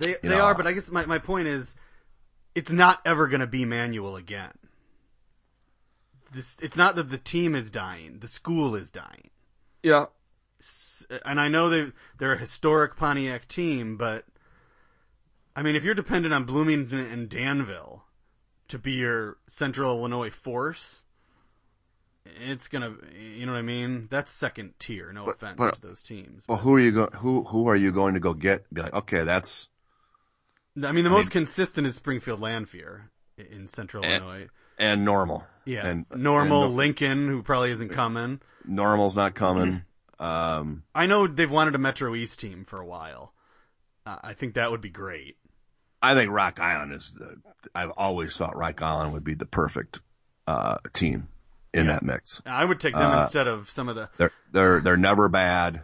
[0.00, 1.74] They they know, are, but I guess my my point is,
[2.54, 4.52] it's not ever going to be manual again.
[6.32, 9.30] This, it's not that the team is dying; the school is dying.
[9.82, 10.06] yeah,
[11.24, 14.26] And I know they they're a historic Pontiac team, but
[15.56, 18.04] I mean, if you're dependent on Bloomington and Danville
[18.68, 21.02] to be your Central Illinois force,
[22.38, 24.08] it's gonna, you know what I mean?
[24.10, 25.12] That's second tier.
[25.12, 26.44] No But- offense but- to those teams.
[26.48, 28.72] well, who are you going, who, who are you going to go get?
[28.72, 29.68] Be like, okay, that's,
[30.82, 34.48] I mean, the I most mean- consistent is Springfield Lanphier in Central And- Illinois.
[34.78, 35.44] and normal.
[35.64, 38.40] Yeah, And normal and Lincoln, who probably isn't coming.
[38.64, 39.82] normal's not coming.
[40.18, 43.32] Um, I know they've wanted a Metro East team for a while.
[44.06, 45.36] Uh, I think that would be great.
[46.02, 47.36] I think Rock Island is the,
[47.74, 50.00] I've always thought Rock Island would be the perfect,
[50.46, 51.28] uh, team
[51.74, 51.92] in Yeah.
[51.92, 52.40] that mix.
[52.46, 54.08] I would take them Uh, instead of some of the.
[54.16, 55.82] They're, they're, they're never bad.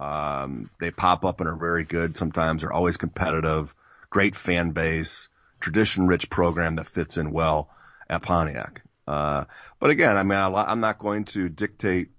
[0.00, 2.16] Um, they pop up and are very good.
[2.16, 3.74] Sometimes they're always competitive,
[4.10, 5.28] great fan base,
[5.60, 7.70] tradition rich program that fits in well
[8.10, 8.82] at Pontiac.
[9.06, 9.44] Uh,
[9.80, 12.10] but again, I mean, I, I'm not going to dictate,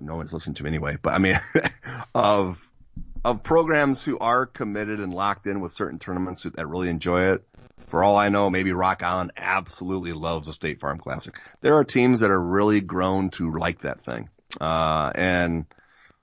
[0.00, 1.40] no one's listening to me anyway, but I mean,
[2.14, 2.64] of,
[3.24, 7.46] of programs who are committed and locked in with certain tournaments that really enjoy it.
[7.88, 11.34] For all I know, maybe Rock Island absolutely loves the State Farm Classic.
[11.60, 14.28] There are teams that are really grown to like that thing.
[14.60, 15.66] Uh, and,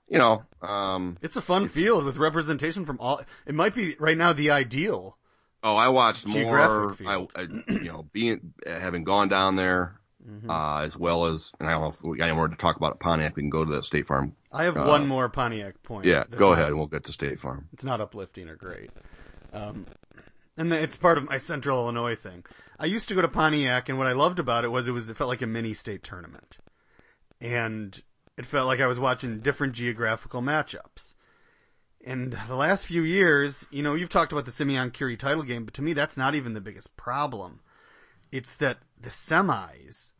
[0.08, 3.20] you know, um, It's a fun field with representation from all.
[3.46, 5.16] It might be right now the ideal.
[5.62, 7.26] oh, I watched more, I.
[7.34, 10.50] I, you know, being, having gone down there, Mm-hmm.
[10.50, 12.74] uh, as well as, and I don't know if we got any more to talk
[12.74, 14.34] about at Pontiac, we can go to the State Farm.
[14.52, 16.04] I have Uh, one more Pontiac point.
[16.04, 17.68] Yeah, go ahead and we'll get to State Farm.
[17.72, 18.90] It's not uplifting or great.
[19.52, 19.86] Um,
[20.56, 22.44] and it's part of my Central Illinois thing.
[22.78, 25.08] I used to go to Pontiac, and what I loved about it was it was
[25.08, 26.58] it felt like a mini state tournament,
[27.40, 28.02] and
[28.36, 31.14] it felt like I was watching different geographical matchups.
[32.04, 35.64] And the last few years, you know, you've talked about the Simeon Curie title game,
[35.64, 37.60] but to me, that's not even the biggest problem.
[38.30, 40.12] It's that the semis,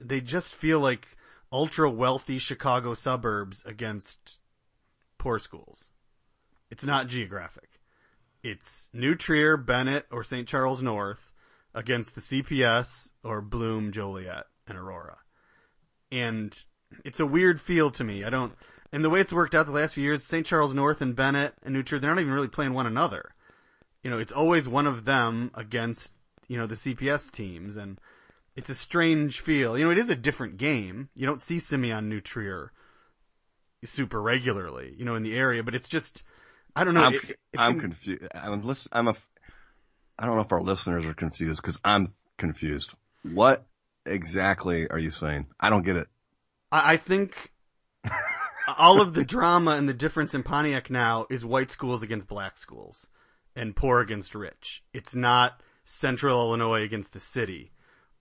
[0.00, 1.16] they just feel like
[1.52, 4.38] ultra wealthy Chicago suburbs against
[5.18, 5.90] poor schools.
[6.70, 7.75] It's not geographic.
[8.46, 10.46] It's New Trier, Benet, or St.
[10.46, 11.32] Charles North
[11.74, 15.16] against the CPS or Bloom, Joliet, and Aurora.
[16.12, 16.56] And
[17.04, 18.22] it's a weird feel to me.
[18.22, 18.52] I don't,
[18.92, 20.46] and the way it's worked out the last few years, St.
[20.46, 23.34] Charles North and Benet and New Trier, they're not even really playing one another.
[24.04, 26.14] You know, it's always one of them against,
[26.46, 28.00] you know, the CPS teams and
[28.54, 29.76] it's a strange feel.
[29.76, 31.08] You know, it is a different game.
[31.16, 32.70] You don't see Simeon New Trier
[33.84, 36.22] super regularly, you know, in the area, but it's just,
[36.76, 37.04] I don't know.
[37.04, 38.28] I'm, it, I'm confused.
[38.34, 39.16] I'm listen, I'm a,
[40.18, 42.92] I don't know if our listeners are confused because I'm confused.
[43.22, 43.64] What
[44.04, 45.46] exactly are you saying?
[45.58, 46.06] I don't get it.
[46.70, 47.52] I, I think
[48.78, 52.58] all of the drama and the difference in Pontiac now is white schools against black
[52.58, 53.08] schools
[53.56, 54.84] and poor against rich.
[54.92, 57.72] It's not central Illinois against the city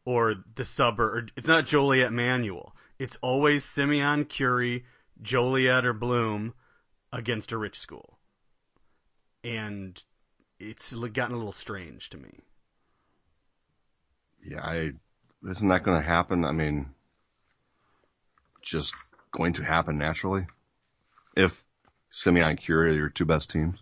[0.05, 1.15] or the suburb.
[1.15, 2.73] Or it's not Joliet Manual.
[2.97, 4.85] It's always Simeon Curie,
[5.21, 6.53] Joliet or Bloom
[7.11, 8.14] against a rich school.
[9.45, 10.01] And
[10.59, 12.39] it's gotten a little strange to me.
[14.43, 14.91] Yeah, I,
[15.47, 16.45] isn't that going to happen?
[16.45, 16.87] I mean,
[18.63, 18.95] just
[19.31, 20.47] going to happen naturally
[21.37, 21.63] if
[22.09, 23.77] Simeon Curie are your two best teams.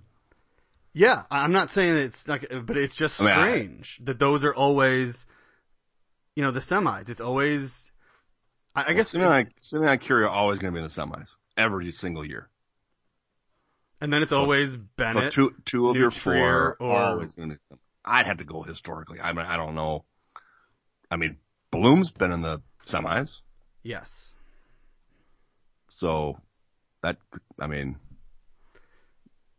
[0.93, 4.43] Yeah, I'm not saying it's not, but it's just I mean, I- strange that those
[4.43, 5.26] are always,
[6.36, 7.09] you know, the semis.
[7.09, 7.91] It's always,
[8.76, 11.91] I, I guess, Simeon, Simeon Curie are always going to be in the semis every
[11.91, 12.49] single year.
[14.04, 15.32] And then it's always So Benet.
[15.32, 17.60] two, two of New your Trier, four or- are always going to.
[18.04, 19.22] I'd have to go historically.
[19.22, 20.04] I mean, I don't know.
[21.10, 21.38] I mean,
[21.72, 23.39] Bloom's been in the semis,
[23.82, 24.34] yes.
[25.88, 26.38] so
[27.01, 27.16] that
[27.60, 27.95] I mean,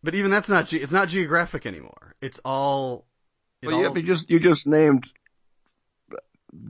[0.03, 2.14] But even that's not, ge- it's not geographic anymore.
[2.20, 3.07] It's all,
[3.62, 5.11] it well, yeah, all- you just you just named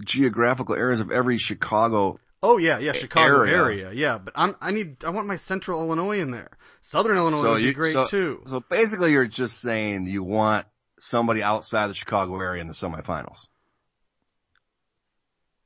[0.05, 2.21] geographical areas of every Chicago.
[2.45, 3.57] Oh yeah, yeah, Chicago area.
[3.57, 3.93] area.
[3.93, 6.51] Yeah, but I'm, I need, I want my central Illinois in there.
[6.83, 8.43] Southern Illinois so would you be great so, too.
[8.47, 10.67] So basically, you're just saying you want
[10.99, 13.49] somebody outside the Chicago area in the semifinals.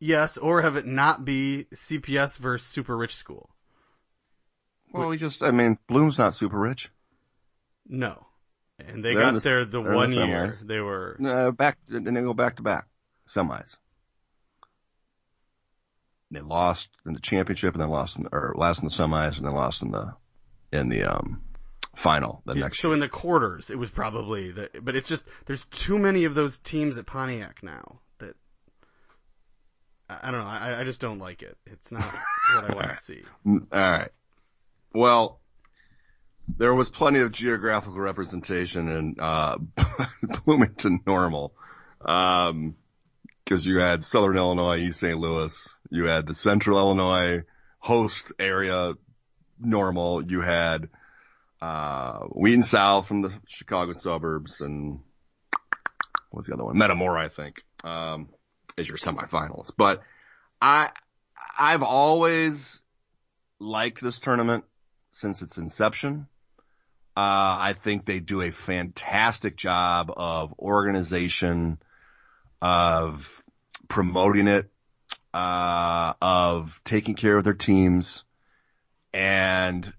[0.01, 3.51] Yes, or have it not be CPS versus super rich school.
[4.93, 6.91] Well, we just, I mean, Bloom's not super rich.
[7.87, 8.27] No.
[8.79, 10.55] And they They're got the- there the one the year.
[10.65, 12.87] They were, Uh, back, and they go back to back
[13.29, 13.77] semis.
[16.31, 19.47] They lost in the championship and then lost in, or last in the semis and
[19.47, 20.15] then lost in the,
[20.73, 21.43] in the, um,
[21.97, 25.27] final the Yeah, next so in the quarters, it was probably the, but it's just,
[25.47, 28.37] there's too many of those teams at Pontiac now that,
[30.09, 31.57] I, I don't know, I, I just don't like it.
[31.67, 32.05] It's not
[32.55, 33.23] what I want to see.
[33.47, 34.11] All right.
[34.95, 35.41] Well,
[36.57, 39.59] there was plenty of geographical representation in uh,
[40.45, 41.53] Bloomington Normal,
[41.99, 45.19] because you had Southern Illinois, East St.
[45.19, 47.45] Louis, you had the Central Illinois
[47.79, 48.95] host area
[49.61, 50.89] Normal, you had
[51.61, 55.01] uh, Wheaton South from the Chicago suburbs, and
[56.31, 56.79] what's the other one?
[56.79, 58.29] Metamora, I think, um,
[58.77, 59.73] is your semifinals.
[59.77, 60.03] But
[60.61, 60.91] I,
[61.59, 62.81] I've always
[63.59, 64.65] liked this tournament
[65.11, 66.29] since its inception.
[67.17, 71.79] Uh, I think they do a fantastic job of organization,
[72.63, 73.43] of
[73.89, 74.71] promoting it,
[75.39, 78.25] uh, of taking care of their teams
[79.15, 79.93] and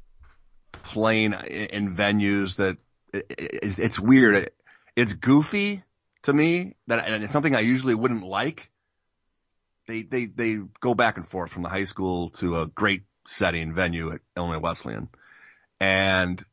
[0.73, 2.77] playing in venues that
[3.13, 4.35] it, it, it's weird.
[4.35, 4.55] It,
[4.97, 5.81] it's goofy
[6.23, 8.69] to me that, and it's something I usually wouldn't like.
[9.87, 13.73] They, they, they go back and forth from the high school to a great setting
[13.73, 15.07] venue at Illinois Wesleyan.
[15.79, 16.43] And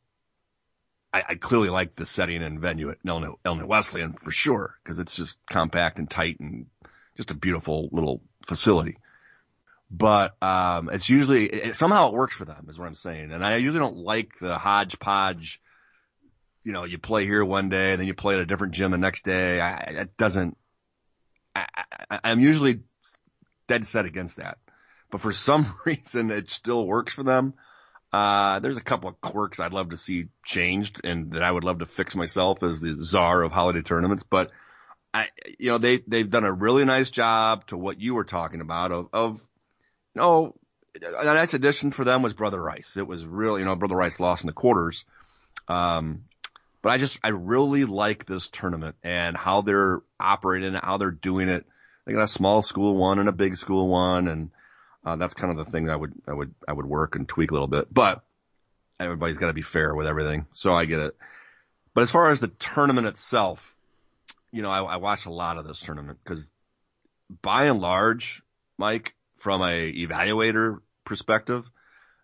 [1.13, 5.01] I, I clearly like the setting and venue at Illinois, Illinois Wesleyan for sure, because
[5.01, 6.67] it's just compact and tight and
[7.17, 8.99] just a beautiful little facility.
[9.91, 13.31] But, um, it's usually, it, somehow it works for them is what I'm saying.
[13.33, 15.61] And I usually don't like the hodgepodge,
[16.65, 18.91] you know, you play here one day, and then you play at a different gym
[18.91, 19.61] the next day.
[19.61, 20.57] I, it doesn't,
[21.55, 21.67] I,
[22.11, 22.81] I, I'm usually
[23.69, 24.59] dead set against that.
[25.11, 27.55] But for some reason, it still works for them.
[28.13, 31.65] Uh, there's a couple of quirks I'd love to see changed and that I would
[31.65, 34.25] love to fix myself as the czar of holiday tournaments.
[34.29, 34.51] But
[35.17, 38.61] I, you know, they, they've done a really nice job to what you were talking
[38.61, 39.47] about of, of,
[40.15, 40.55] you know,
[40.95, 42.97] a nice addition for them was Brother Rice.
[42.97, 45.05] It was really, you know, Brother Rice lost in the quarters.
[45.69, 46.25] Um,
[46.83, 51.11] but I just, I really like this tournament and how they're operating it, how they're
[51.11, 51.65] doing it.
[52.05, 54.29] They got a small school one and a big school one.
[54.29, 54.51] And,
[55.05, 57.29] uh, that's kind of the thing that I would, I would, I would work and
[57.29, 57.93] tweak a little bit.
[57.93, 58.23] But
[59.01, 60.47] everybody's got to be fair with everything.
[60.53, 61.17] So I get it.
[61.95, 63.76] But as far as the tournament itself,
[64.57, 66.51] you know, I, I a lot of this tournament because
[67.43, 68.43] by and large,
[68.79, 71.71] Mike, from a evaluator perspective,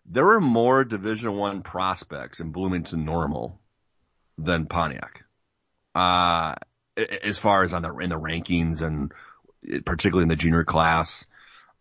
[0.07, 3.61] there were more Division One prospects in Bloomington Normal
[4.39, 5.23] than Pontiac.
[5.93, 6.55] Uh,
[7.23, 9.13] as far as on the in the rankings and
[9.85, 11.27] particularly in the junior class,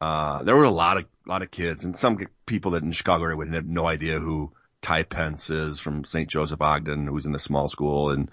[0.03, 3.25] uh, there were a lot of lot of kids and some people that in Chicago
[3.25, 6.29] area would have no idea who Ty Pence is from St.
[6.29, 8.29] Joseph Ogden, who's in the small school, and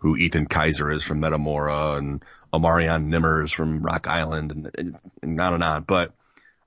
[0.00, 5.40] who Ethan Kaiser is from Metamora, and Omarion Nimmers from Rock Island, and, and, and
[5.40, 5.82] on and on.
[5.84, 6.14] But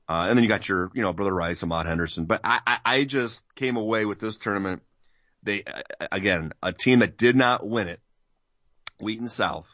[0.07, 2.25] uh, and then you got your, you know, brother Rice, Ahmad Henderson.
[2.25, 4.83] But I, I, I just came away with this tournament.
[5.43, 5.63] They
[6.11, 7.99] again a team that did not win it,
[8.99, 9.67] Wheaton South.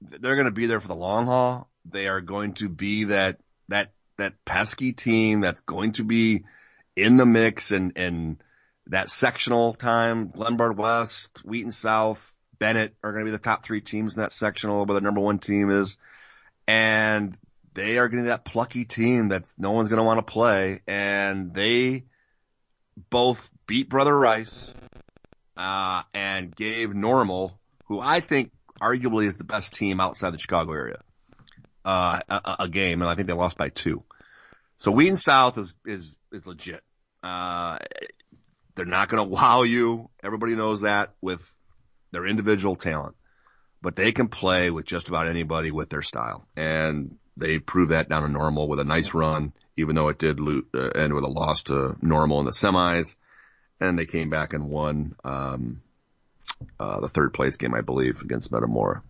[0.00, 1.68] They're going to be there for the long haul.
[1.84, 3.38] They are going to be that
[3.68, 6.44] that that pesky team that's going to be
[6.96, 8.42] in the mix and and
[8.86, 10.28] that sectional time.
[10.28, 12.33] Glenbard West, Wheaton South,
[12.64, 15.20] Benet are going to be the top three teams in that sectional, where the number
[15.20, 15.98] one team is,
[16.66, 17.36] and
[17.74, 21.52] they are getting that plucky team that no one's going to want to play, and
[21.52, 22.04] they
[23.10, 24.72] both beat Brother Rice
[25.58, 27.52] uh, and gave Normal,
[27.84, 28.50] who I think
[28.80, 31.02] arguably is the best team outside the Chicago area,
[31.84, 34.04] uh, a, a, game, and I think they lost by two.
[34.78, 36.82] So Wheaton South is is is legit.
[37.22, 37.76] Uh,
[38.74, 40.08] they're not going to wow you.
[40.22, 41.53] Everybody knows that with
[42.14, 43.14] their individual talent,
[43.82, 48.08] but they can play with just about anybody with their style, and they proved that
[48.08, 51.24] down to normal with a nice run, even though it did lo- uh, end with
[51.24, 53.16] a loss to normal in the semis.
[53.80, 55.82] And they came back and won, um,
[56.78, 59.02] uh, the third place game, I believe, against Metamora.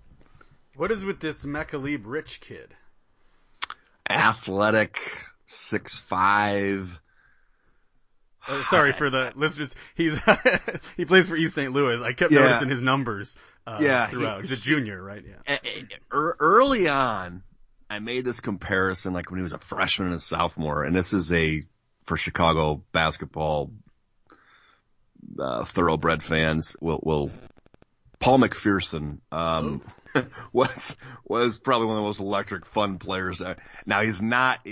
[0.74, 2.74] What is with this Macaleab Rich kid?
[4.08, 5.00] Athletic,
[5.44, 6.98] six five.
[8.46, 9.74] Uh, sorry for the listeners.
[9.94, 10.18] He's
[10.96, 11.72] he plays for East St.
[11.72, 12.02] Louis.
[12.02, 12.40] I kept Yeah.
[12.40, 13.36] noticing his numbers
[13.66, 14.42] uh, Yeah, throughout.
[14.42, 15.22] he- He's a junior, right?
[15.26, 15.56] Yeah.
[15.64, 17.42] E- e- ear- early on,
[17.88, 21.12] I made this comparison like when he was a freshman and a sophomore, and this
[21.12, 21.62] is a
[22.04, 23.70] for Chicago basketball
[25.38, 27.30] uh, thoroughbred fans will will
[28.20, 29.82] Paul McPherson um,
[30.52, 33.40] was was probably one of the most electric, fun players.
[33.42, 33.54] Uh,
[33.86, 34.66] Now he's not.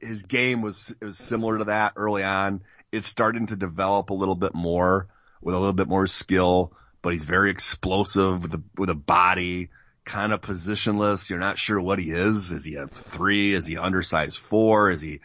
[0.00, 2.62] His game was was similar to that early on.
[2.92, 5.08] It's starting to develop a little bit more
[5.40, 6.72] with a little bit more skill,
[7.02, 9.70] but he's very explosive with a with a body,
[10.04, 11.30] kind of positionless.
[11.30, 12.50] You're not sure what he is.
[12.50, 13.52] Is he a three?
[13.52, 14.90] Is he undersized four?
[14.90, 15.20] Is he?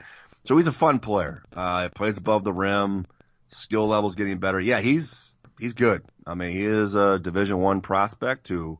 [0.45, 1.43] So he's a fun player.
[1.55, 3.07] Uh, he plays above the rim.
[3.47, 4.59] Skill level's getting better.
[4.59, 6.03] Yeah, he's he's good.
[6.25, 8.79] I mean, he is a Division One prospect who,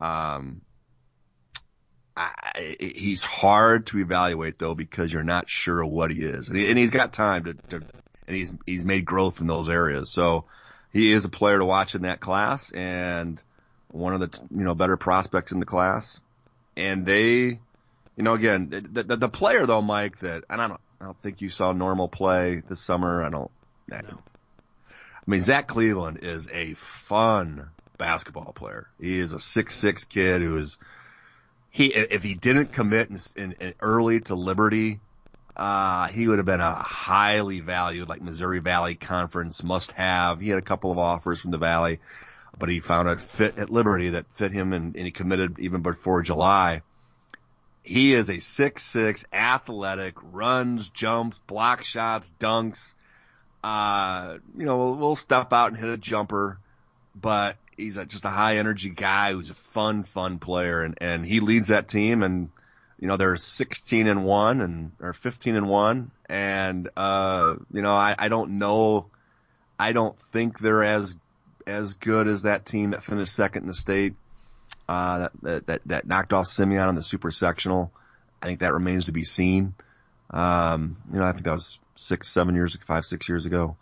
[0.00, 0.62] um,
[2.16, 6.68] I, he's hard to evaluate though because you're not sure what he is, and, he,
[6.68, 7.80] and he's got time to, to,
[8.30, 10.08] and he's he's made growth in those areas.
[10.08, 10.44] So
[10.92, 13.42] he is a player to watch in that class, and
[13.90, 16.20] one of the you know better prospects in the class.
[16.76, 17.58] And they,
[18.16, 21.20] you know, again, the the, the player though, Mike, that and I don't I don't
[21.20, 23.24] think you saw normal play this summer.
[23.24, 23.50] I don't.
[23.92, 24.18] I, No.
[24.18, 27.68] I mean, Zach Cleveland is a fun
[27.98, 28.86] basketball player.
[29.00, 30.78] He is a six six kid who is
[31.70, 35.00] he if he didn't commit in, in, in early to Liberty,
[35.56, 40.40] uh, he would have been a highly valued like Missouri Valley Conference must have.
[40.40, 42.00] He had a couple of offers from the Valley,
[42.58, 45.82] but he found a fit at Liberty that fit him and, and he committed even
[45.82, 46.82] before July.
[47.82, 52.94] He is a six six athletic, runs, jumps, block shots, dunks.
[53.64, 56.58] Uh, you know, we'll, we'll step out and hit a jumper,
[57.14, 61.26] but he's a, just a high energy guy who's a fun, fun player, and and
[61.26, 62.22] he leads that team.
[62.22, 62.50] And
[63.00, 67.92] you know, they're 16 and one and or 15 and one, and uh, you know,
[67.92, 69.06] I I don't know,
[69.78, 71.16] I don't think they're as
[71.66, 74.14] as good as that team that finished second in the state.
[74.88, 77.92] Uh, that, that, that, knocked off Simeon in the super sectional.
[78.42, 79.74] I think that remains to be seen.
[80.30, 83.76] Um, you know, I think that was six, seven years, five, six years ago.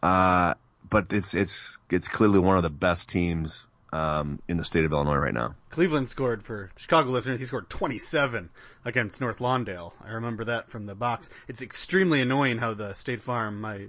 [0.00, 0.54] Uh,
[0.88, 4.92] but it's, it's, it's clearly one of the best teams, um, in the state of
[4.92, 5.54] Illinois right now.
[5.70, 7.40] Cleveland scored for Chicago listeners.
[7.40, 8.50] He scored 27
[8.84, 9.92] against North Lawndale.
[10.04, 11.28] I remember that from the box.
[11.48, 13.88] It's extremely annoying how the State Farm, my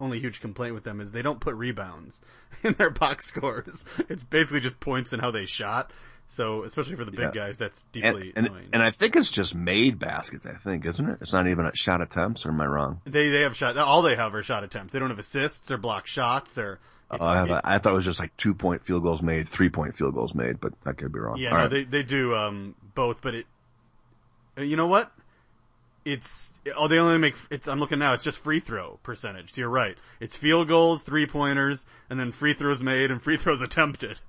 [0.00, 2.20] only huge complaint with them is they don't put rebounds
[2.62, 3.84] in their box scores.
[4.08, 5.92] It's basically just points and how they shot.
[6.32, 7.30] So, especially for the big Yeah.
[7.46, 8.68] guys, that's deeply and, annoying.
[8.72, 11.18] and I think it's just made baskets, I think, isn't it?
[11.20, 13.02] It's not even a shot attempts, or am I wrong?
[13.04, 13.76] they they have shot.
[13.76, 14.94] All they have are shot attempts.
[14.94, 16.80] They don't have assists or block shots or.
[17.10, 19.68] Oh, I, it- I thought it was just like two point field goals made, three
[19.68, 21.36] point field goals made, but I could be wrong.
[21.36, 21.70] Yeah, no, right.
[21.70, 23.46] they they do um both, but it.
[24.56, 25.12] You know what?
[26.04, 29.56] it's oh they only make it's I'm looking now it's just free throw percentage.
[29.56, 29.96] You're right.
[30.18, 34.20] It's field goals, three pointers, and then free throws made and free throws attempted.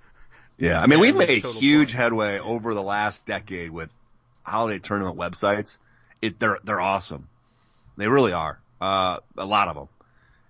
[0.57, 1.93] Yeah, I mean, we've made huge points.
[1.93, 3.91] headway over the last decade with
[4.43, 5.77] holiday tournament websites.
[6.21, 7.27] It they're they're awesome.
[7.97, 8.59] They really are.
[8.79, 9.87] Uh, a lot of them.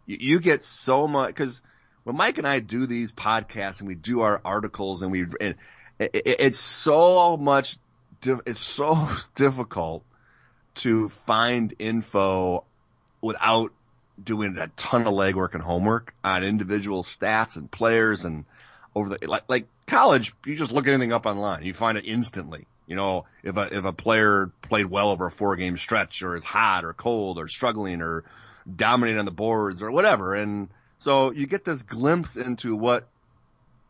[0.05, 1.61] You, you get so much because
[2.03, 5.55] when Mike and I do these podcasts and we do our articles and we and
[5.99, 7.77] it, it, it's so much.
[8.25, 10.03] It's so difficult
[10.75, 12.65] to find info
[13.21, 13.71] without
[14.21, 18.45] doing a ton of legwork and homework on individual stats and players and
[18.95, 22.65] over the like like college you just look anything up online you find it instantly
[22.87, 26.35] you know if a if a player played well over a four game stretch or
[26.35, 28.23] is hot or cold or struggling or
[28.75, 33.07] dominating on the boards or whatever and so you get this glimpse into what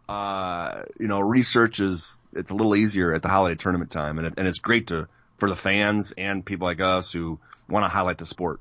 [0.10, 4.28] uh you know research is it's a little easier at the holiday tournament time and
[4.28, 7.40] it, and it's great to for the fans and people like us who
[7.70, 8.60] want to highlight the sport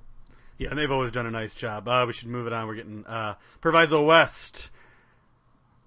[0.58, 1.88] Yeah, and they've always done a nice job.
[1.88, 2.68] Uh, we should move it on.
[2.68, 4.70] We're getting uh, Proviso West.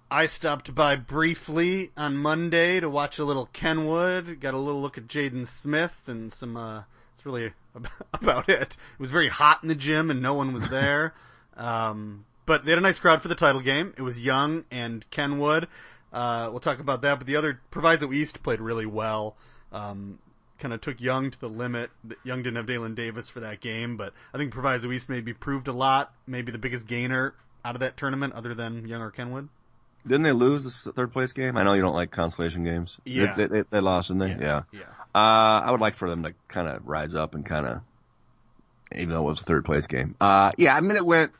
[0.09, 4.39] I stopped by briefly on Monday to watch a little Kenwood.
[4.39, 6.55] Got a little look at Jaden Smith and some.
[6.55, 6.83] Uh,
[7.15, 7.53] it's really
[8.13, 8.77] about it.
[8.93, 11.15] It was very hot in the gym and no one was there.
[11.57, 13.95] um, but they had a nice crowd for the title game.
[13.97, 15.67] It was Young and Kenwood.
[16.13, 17.17] Uh, we'll talk about that.
[17.17, 19.35] But the other Proviso East played really well.
[19.71, 20.19] Um,
[20.59, 21.89] kind of took Young to the limit.
[22.23, 25.67] Young didn't have Dalen Davis for that game, but I think Proviso East maybe proved
[25.67, 26.13] a lot.
[26.27, 27.33] Maybe the biggest gainer
[27.65, 29.49] out of that tournament, other than Young or Kenwood.
[30.05, 33.11] Didn't they lose the third place game i know you don't like consolation games They-
[33.11, 33.33] Yeah.
[33.35, 34.63] they, they, they lost didn't they yeah.
[34.71, 34.81] yeah.
[35.13, 37.79] Uh, I would like for them to kind of rise up and kind of,
[38.93, 40.13] even though it was a third place game.
[40.19, 41.31] Uh, yeah, I mean, it went,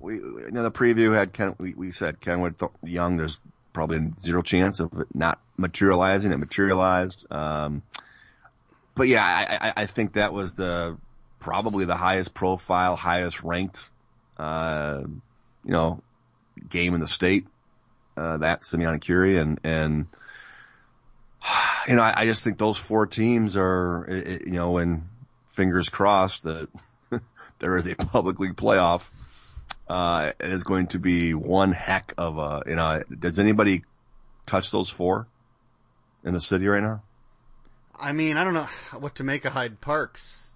[0.00, 3.38] we, you know, the preview had Ken, we, we said Kenwood Th- Young, there's
[3.72, 6.32] probably zero chance of it not materializing.
[6.32, 7.24] It materialized.
[7.30, 7.82] Um,
[8.96, 10.96] but yeah, I, I, I think that was the,
[11.38, 13.88] probably the highest profile, highest ranked,
[14.38, 15.02] uh,
[15.64, 16.02] you know,
[16.68, 17.46] game in the state,
[18.16, 20.06] uh, that Simeon Curie and, and,
[21.88, 25.08] you know, I, I just think those four teams are, you know, and
[25.48, 26.68] fingers crossed that
[27.58, 29.02] there is a public league playoff.
[29.88, 33.82] Uh, it is going to be one heck of a, you know, does anybody
[34.46, 35.26] touch those four
[36.24, 37.02] in the city right now?
[37.98, 40.54] I mean, I don't know what to make of Hyde Park's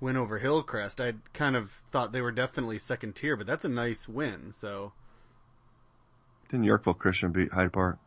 [0.00, 1.00] win over Hillcrest.
[1.00, 4.52] I kind of thought they were definitely second tier, but that's a nice win.
[4.52, 4.92] So
[6.54, 7.98] Didn't Yorkville Christian beat Hyde Park?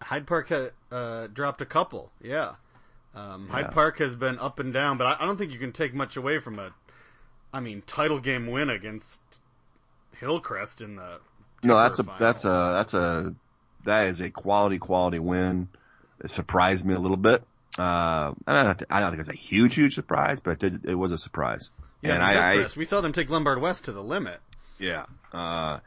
[0.00, 2.12] Hyde Park ha- uh, dropped a couple.
[2.22, 2.52] Yeah.
[3.16, 3.70] Um, Hyde Yeah.
[3.70, 6.16] Park has been up and down, but I, I don't think you can take much
[6.16, 6.72] away from a,
[7.52, 9.20] I mean, title game win against
[10.20, 11.18] Hillcrest in the.
[11.64, 13.34] No, that's a, Timber that's a, that's a,
[13.86, 15.66] that is a quality, quality win.
[16.22, 17.42] It surprised me a little bit.
[17.76, 20.94] Uh, I don't, I don't think it's a huge, huge surprise, but it did, it
[20.94, 21.70] was a surprise.
[22.02, 24.38] Yeah, and I I, I, we saw them take Glenbard West to the limit,
[24.78, 25.80] yeah, uh,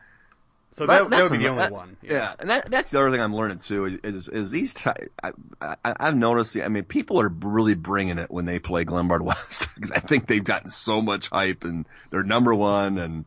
[0.72, 1.98] so That- that, that would be the only that- one.
[2.02, 2.34] Yeah.
[2.40, 4.76] and that that's the other thing I'm learning too is is, is these.
[5.24, 6.56] I, I, I've noticed.
[6.58, 10.28] I mean, people are really bringing it when they play Glenbard West because I think
[10.28, 13.26] they've gotten so much hype and they're number one and.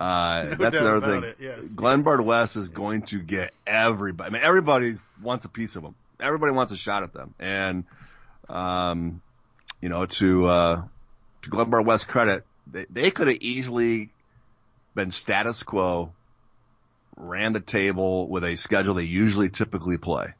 [0.00, 1.22] Uh, No that's another thing.
[1.30, 1.68] it, yes.
[1.68, 4.28] Glenbard West is going to get everybody.
[4.28, 4.92] I mean, everybody
[5.22, 5.94] wants a piece of them.
[6.18, 7.32] Everybody wants a shot at them.
[7.38, 7.84] And,
[8.48, 9.20] um,
[9.80, 10.82] you know, to, uh,
[11.42, 14.10] to Glenbard West credit, they, they could have easily
[14.96, 16.12] been status quo
[17.16, 20.34] ran the table with a schedule they usually typically play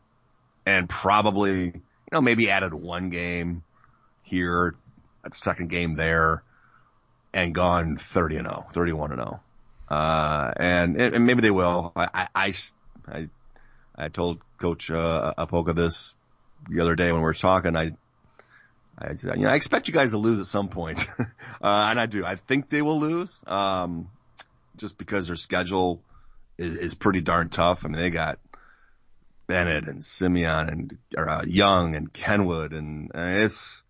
[0.66, 3.62] and probably, you know, maybe added one game
[4.22, 4.74] here,
[5.24, 6.42] a second game there
[7.32, 9.40] and gone 30 and 0, 31 and 0.
[9.88, 11.92] Uh, and, and maybe they will.
[11.94, 12.54] I, I,
[13.06, 13.28] I,
[13.96, 16.14] I, told coach, uh, Opoka this
[16.68, 17.76] the other day when we were talking.
[17.76, 17.92] I,
[18.96, 21.06] I, you know, I expect you guys to lose at some point.
[21.18, 21.24] uh,
[21.62, 22.24] and I do.
[22.24, 23.40] I think they will lose.
[23.46, 24.08] Um,
[24.76, 26.00] just because their schedule
[26.58, 27.84] is, is pretty darn tough.
[27.84, 28.38] I mean, they got
[29.46, 33.82] Benet and Simeon and or, uh, Young and Kenwood, and it's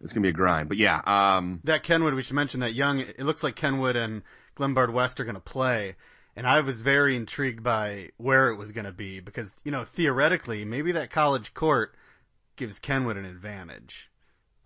[0.00, 0.68] it's gonna be a grind.
[0.68, 3.00] But yeah, um, that Kenwood, we should mention that Young.
[3.00, 4.22] It looks like Kenwood and
[4.56, 5.96] Glenbard West are going to play,
[6.36, 9.84] and I was very intrigued by where it was going to be because you know
[9.84, 11.94] theoretically maybe that college court
[12.56, 14.10] gives Kenwood an advantage.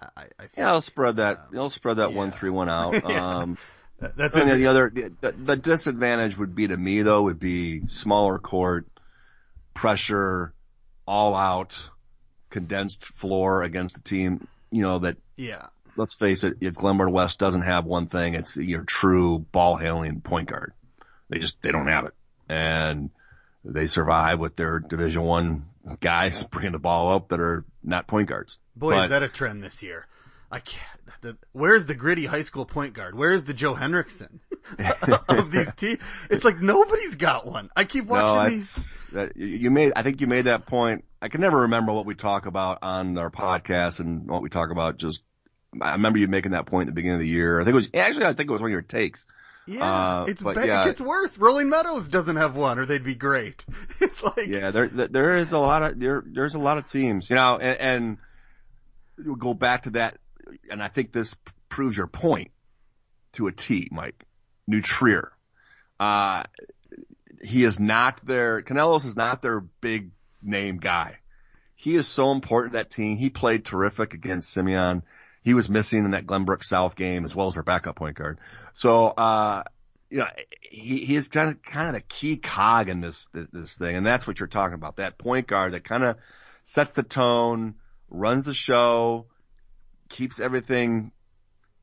[0.00, 1.46] I, I think yeah, I'll spread that.
[1.56, 2.38] I'll spread that one yeah.
[2.38, 2.94] three one out.
[3.08, 3.38] Yeah.
[3.38, 3.58] Um,
[4.00, 8.38] that's and the other the, the disadvantage would be to me though would be smaller
[8.38, 8.86] court,
[9.74, 10.52] pressure,
[11.06, 11.88] all out,
[12.50, 14.46] condensed floor against a team.
[14.70, 15.66] You know that yeah.
[15.96, 20.20] let's face it, if Glenbard West doesn't have one thing, it's your true ball handling
[20.20, 20.72] point guard.
[21.28, 22.14] They just they don't have it,
[22.48, 23.10] and
[23.64, 25.66] they survive with their Division One
[26.00, 28.58] guys bringing the ball up that are not point guards.
[28.76, 30.06] Boy, But- is that a trend this year.
[30.50, 30.82] I can't.
[31.20, 33.14] The, where's the gritty high school point guard?
[33.16, 34.40] Where's the Joe Henricksen
[35.28, 35.98] of these teams?
[36.30, 37.70] It's like nobody's got one.
[37.76, 39.04] I keep watching no, these.
[39.12, 41.04] That, you made, I think you made that point.
[41.20, 44.70] I can never remember what we talk about on our podcast and what we talk
[44.70, 45.22] about just,
[45.82, 47.60] I remember you making that point at the beginning of the year.
[47.60, 49.26] I think it was, actually, I think it was one of your takes.
[49.66, 50.82] Yeah, Uh, it's but ba- yeah.
[50.82, 51.36] it gets worse.
[51.36, 53.66] Rolling Meadows doesn't have one, or they'd be great.
[54.00, 57.28] It's like Yeah, there there is a lot of there there's a lot of teams,
[57.28, 58.18] you know, and, and
[59.18, 60.16] we'll go back to that,
[60.70, 61.34] and I think this
[61.68, 62.50] proves your point
[63.32, 64.24] to a T, Mike.
[64.66, 65.32] New Trier,
[65.98, 66.44] uh,
[67.42, 70.10] he is not their Canelos is not their big
[70.42, 71.16] name guy.
[71.74, 73.16] He is so important to that team.
[73.16, 75.02] He played terrific against Simeon.
[75.42, 78.38] He was missing in that Glenbrook South game as well as their backup point guard.
[78.72, 79.62] So, uh,
[80.10, 80.28] you know,
[80.60, 83.96] he, he is kind of, kind of the key cog in this, this thing.
[83.96, 84.96] And that's what you're talking about.
[84.96, 86.16] That point guard that kind of
[86.64, 87.76] sets the tone,
[88.10, 89.26] runs the show,
[90.08, 91.12] keeps everything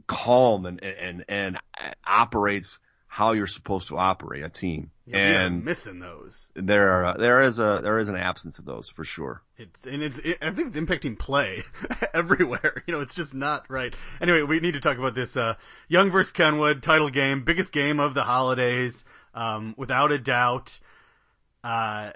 [0.07, 1.59] calm and, and, and
[2.05, 4.91] operates how you're supposed to operate a team.
[5.05, 6.51] yeah, we are and missing those.
[6.53, 9.41] there are, there is a, there is an absence of those for sure.
[9.57, 11.63] It's and it's it, I think it's impacting play
[12.13, 12.84] everywhere.
[12.86, 13.95] You know, it's just not right.
[14.19, 15.55] Anyway, we need to talk about this uh
[15.88, 20.80] Young versus Kenwood title game, biggest game of the holidays, um, without a doubt.
[21.63, 22.11] Uh,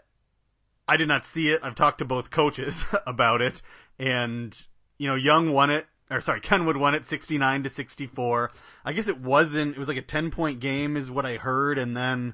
[0.86, 1.62] I did not see it.
[1.64, 3.62] I've talked to both coaches about it,
[3.98, 4.54] and
[4.98, 5.88] you know, Young won it.
[6.12, 8.52] Or sorry, Kenwood won it 69 to 64.
[8.84, 11.78] I guess it wasn't, it was like a 10 point game is what I heard,
[11.78, 12.34] and then,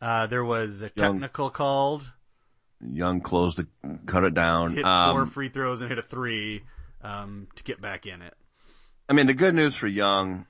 [0.00, 2.12] uh, there was a Young- technical called
[2.80, 3.66] Young closed the,
[4.06, 4.74] cut it down.
[4.74, 6.62] hit Um, four free throws and hit a three
[7.02, 8.34] um, to get back in it.
[9.08, 10.46] I mean, the good news for Young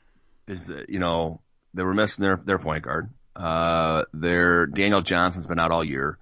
[0.49, 1.41] is that, you know,
[1.73, 3.11] they were missing their, their point guard.
[3.37, 6.19] Uh, their Daniel Johnson's been out all year.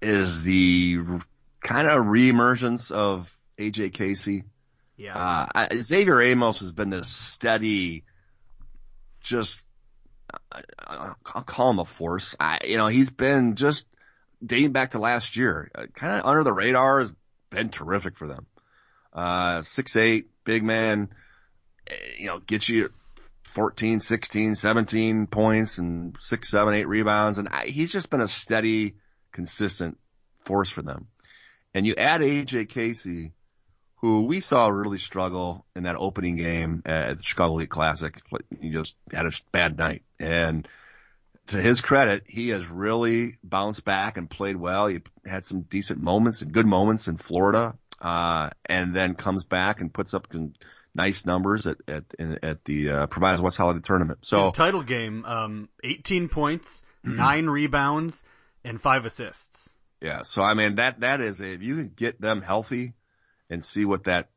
[0.00, 0.98] Is the
[1.60, 4.44] kind of reemergence of AJ Casey.
[4.96, 8.04] Yeah, Uh, Xavier Amos has been this steady,
[9.20, 9.64] just,
[10.78, 12.36] I'll call him a force.
[12.38, 13.86] I, you know, he's been just
[14.44, 17.12] dating back to last year, uh, kind of under the radar has
[17.50, 18.46] been terrific for them.
[19.12, 21.10] Uh, six, eight, big man,
[21.86, 22.90] eh, you know, gets you
[23.48, 27.38] 14, 16, 17 points and six, seven, eight rebounds.
[27.38, 28.94] And I, he's just been a steady,
[29.32, 29.98] consistent
[30.44, 31.08] force for them.
[31.74, 33.32] And you add AJ Casey,
[34.02, 38.20] who we saw really struggle in that opening game at the Chicago Elite Classic.
[38.60, 40.02] He just had a bad night.
[40.18, 40.66] And
[41.46, 44.88] to his credit, he has really bounced back and played well.
[44.88, 49.80] He had some decent moments and good moments in Florida, uh, and then comes back
[49.80, 50.26] and puts up
[50.94, 54.20] nice numbers at at in, at the uh, Proviso West Holiday Tournament.
[54.22, 58.24] So his title game, um, 18 points, nine rebounds,
[58.64, 59.74] and five assists.
[60.00, 60.22] Yeah.
[60.22, 62.94] So I mean that that is if you can get them healthy
[63.52, 64.30] and see what that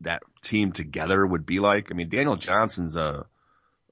[0.00, 1.90] that team together would be like.
[1.90, 3.26] I mean Daniel Johnson's a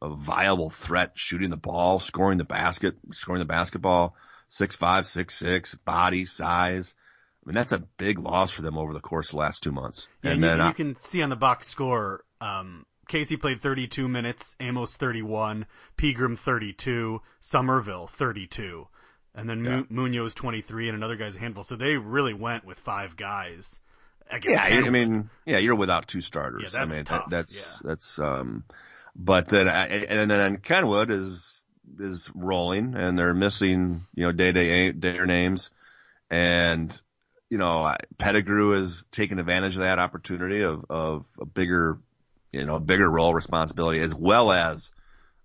[0.03, 4.16] a viable threat shooting the ball, scoring the basket, scoring the basketball,
[4.49, 6.95] six five, six six, body, size.
[7.43, 9.72] I mean that's a big loss for them over the course of the last two
[9.72, 10.09] months.
[10.22, 13.61] Yeah, and you, then you uh, can see on the box score, um, Casey played
[13.61, 15.66] 32 minutes, Amos 31,
[15.97, 18.89] Pegram 32, Somerville 32,
[19.35, 21.64] and then Mu- Munoz 23, and another guy's a handful.
[21.64, 23.78] So they really went with five guys.
[24.31, 26.62] Against Yeah, I mean, yeah, you're without two starters.
[26.62, 27.89] Yeah, that's I mean, tough, That, that's yeah.
[27.91, 28.64] that's um,
[29.14, 31.64] but then I- and then Kenwood is
[31.99, 35.70] is rolling, and they're missing you know day day their names,
[36.31, 36.99] and
[37.51, 41.99] you know I- Pettigrew is taking advantage of that opportunity of of a bigger
[42.53, 44.93] you know a bigger role responsibility as well as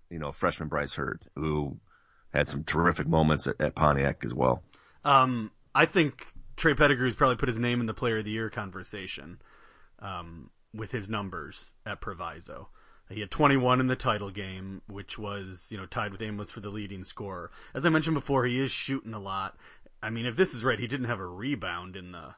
[0.08, 1.76] you know freshman Bryce Hurd who
[2.32, 4.62] had some terrific moments at, at Pontiac as well.
[5.04, 6.26] Um, I think
[6.60, 9.40] Trey Pettigrew's probably put his name in the Player of the Year conversation
[9.98, 12.68] um, with his numbers at Proviso.
[13.08, 16.60] He had 21 in the title game, which was you know tied with Amos for
[16.60, 17.50] the leading scorer.
[17.72, 19.56] As I mentioned before, he is shooting a lot.
[20.02, 22.34] I mean, if this is right, he didn't have a rebound in the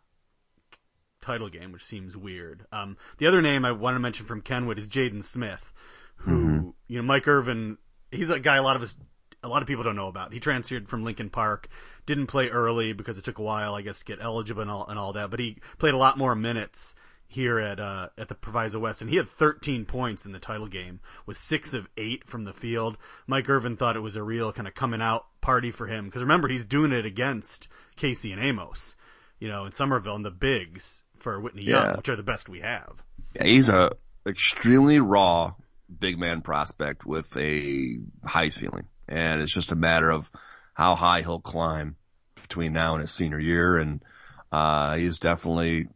[1.20, 2.64] title game, which seems weird.
[2.70, 5.72] Um, the other name I want to mention from Kenwood is Jaden Smith,
[6.18, 7.76] who you know Mike Irvin.
[8.12, 8.96] He's a guy a lot of us,
[9.42, 10.32] a lot of people don't know about.
[10.32, 11.68] He transferred from Lincoln Park,
[12.06, 14.86] didn't play early because it took a while, I guess, to get eligible and all,
[14.86, 15.30] and all that.
[15.30, 16.94] But he played a lot more minutes
[17.26, 20.66] here at uh, at the Proviso West, and he had 13 points in the title
[20.68, 22.98] game, was six of eight from the field.
[23.26, 26.22] Mike Irvin thought it was a real kind of coming out party for him because
[26.22, 28.96] remember he's doing it against Casey and Amos,
[29.38, 32.60] you know, in Somerville and the bigs for Whitney Young, which are the best we
[32.60, 33.02] have.
[33.34, 33.92] Yeah, he's a
[34.26, 35.54] extremely raw
[35.98, 40.30] big man prospect with a high ceiling, and it's just a matter of
[40.74, 41.96] how high he'll climb
[42.40, 43.76] between now and his senior year.
[43.76, 44.02] And
[44.50, 45.88] uh, he's definitely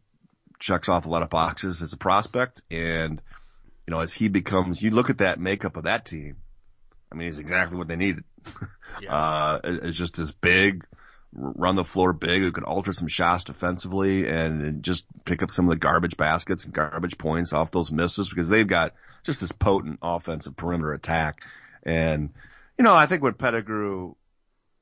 [0.59, 2.61] checks off a lot of boxes as a prospect.
[2.69, 3.21] And,
[3.87, 6.37] you know, as he becomes, you look at that makeup of that team.
[7.11, 8.23] I mean, he's exactly what they needed.
[8.99, 9.13] Yeah.
[9.13, 10.83] Uh, is just this big,
[11.31, 15.51] run the floor big, who can alter some shots defensively and, and just pick up
[15.51, 18.93] some of the garbage baskets and garbage points off those misses because they've got
[19.23, 21.43] just this potent offensive perimeter attack.
[21.83, 22.31] And,
[22.77, 24.13] you know, I think when Pettigrew,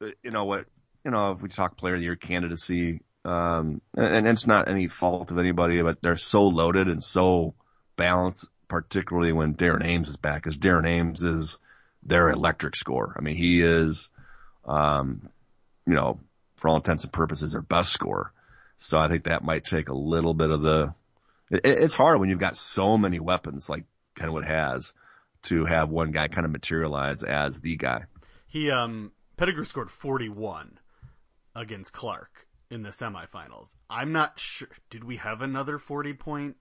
[0.01, 0.65] uh, you know, what,
[1.03, 4.69] you know, if we talk player of the year candidacy, um, and, and it's not
[4.69, 7.55] any fault of anybody, but they're so loaded and so
[7.95, 11.59] balanced, particularly when Darren Ames is back, because Darren Ames is
[12.03, 13.15] their electric scorer.
[13.17, 14.09] I mean, he is,
[14.65, 15.29] um,
[15.87, 16.19] you know,
[16.57, 18.31] for all intents and purposes, their best scorer.
[18.77, 20.93] So I think that might take a little bit of the,
[21.49, 23.85] it, it's hard when you've got so many weapons like
[24.15, 24.93] Kenwood has
[25.45, 28.05] to have one guy kind of materialize as the guy.
[28.47, 30.79] He um Pettigrew scored 41
[31.55, 33.75] against Clark in the semifinals.
[33.89, 34.69] I'm not sure.
[34.89, 36.55] Did we have another 40 point?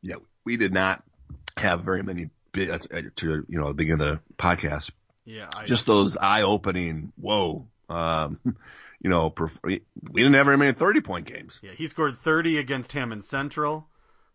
[0.00, 1.02] Yeah, we did not
[1.56, 2.78] have very many big, uh,
[3.16, 4.90] to, you know, the beginning of the podcast,
[5.24, 8.38] Yeah, I, just those eye opening, whoa, um,
[9.00, 9.32] you know,
[9.64, 9.80] we
[10.14, 11.60] didn't have very many 30 point games.
[11.62, 11.72] yeah.
[11.72, 13.88] He scored 30 against Hammond Central.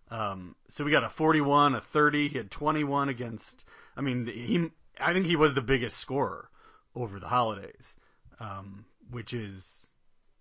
[0.10, 2.30] Um, so we got a 41, a 30.
[2.30, 3.66] He had 21 against.
[3.96, 4.72] I mean, he.
[5.00, 6.50] I think he was the biggest scorer
[6.96, 7.96] over the holidays,
[8.40, 9.94] um, which is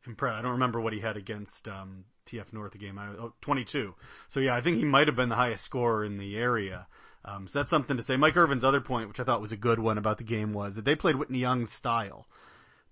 [0.06, 0.38] impressive.
[0.38, 2.98] I don't remember what he had against um, TF North the game.
[2.98, 3.94] I, oh, 22.
[4.28, 6.86] So yeah, I think he might have been the highest scorer in the area.
[7.24, 8.16] Um, so that's something to say.
[8.16, 10.76] Mike Irvin's other point, which I thought was a good one about the game, was
[10.76, 12.26] that they played Whitney Young's style.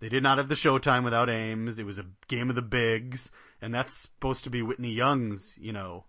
[0.01, 1.79] They did not have the showtime without Ames.
[1.79, 3.31] It was a game of the bigs,
[3.63, 6.05] and that's supposed to be Whitney Young's, you know,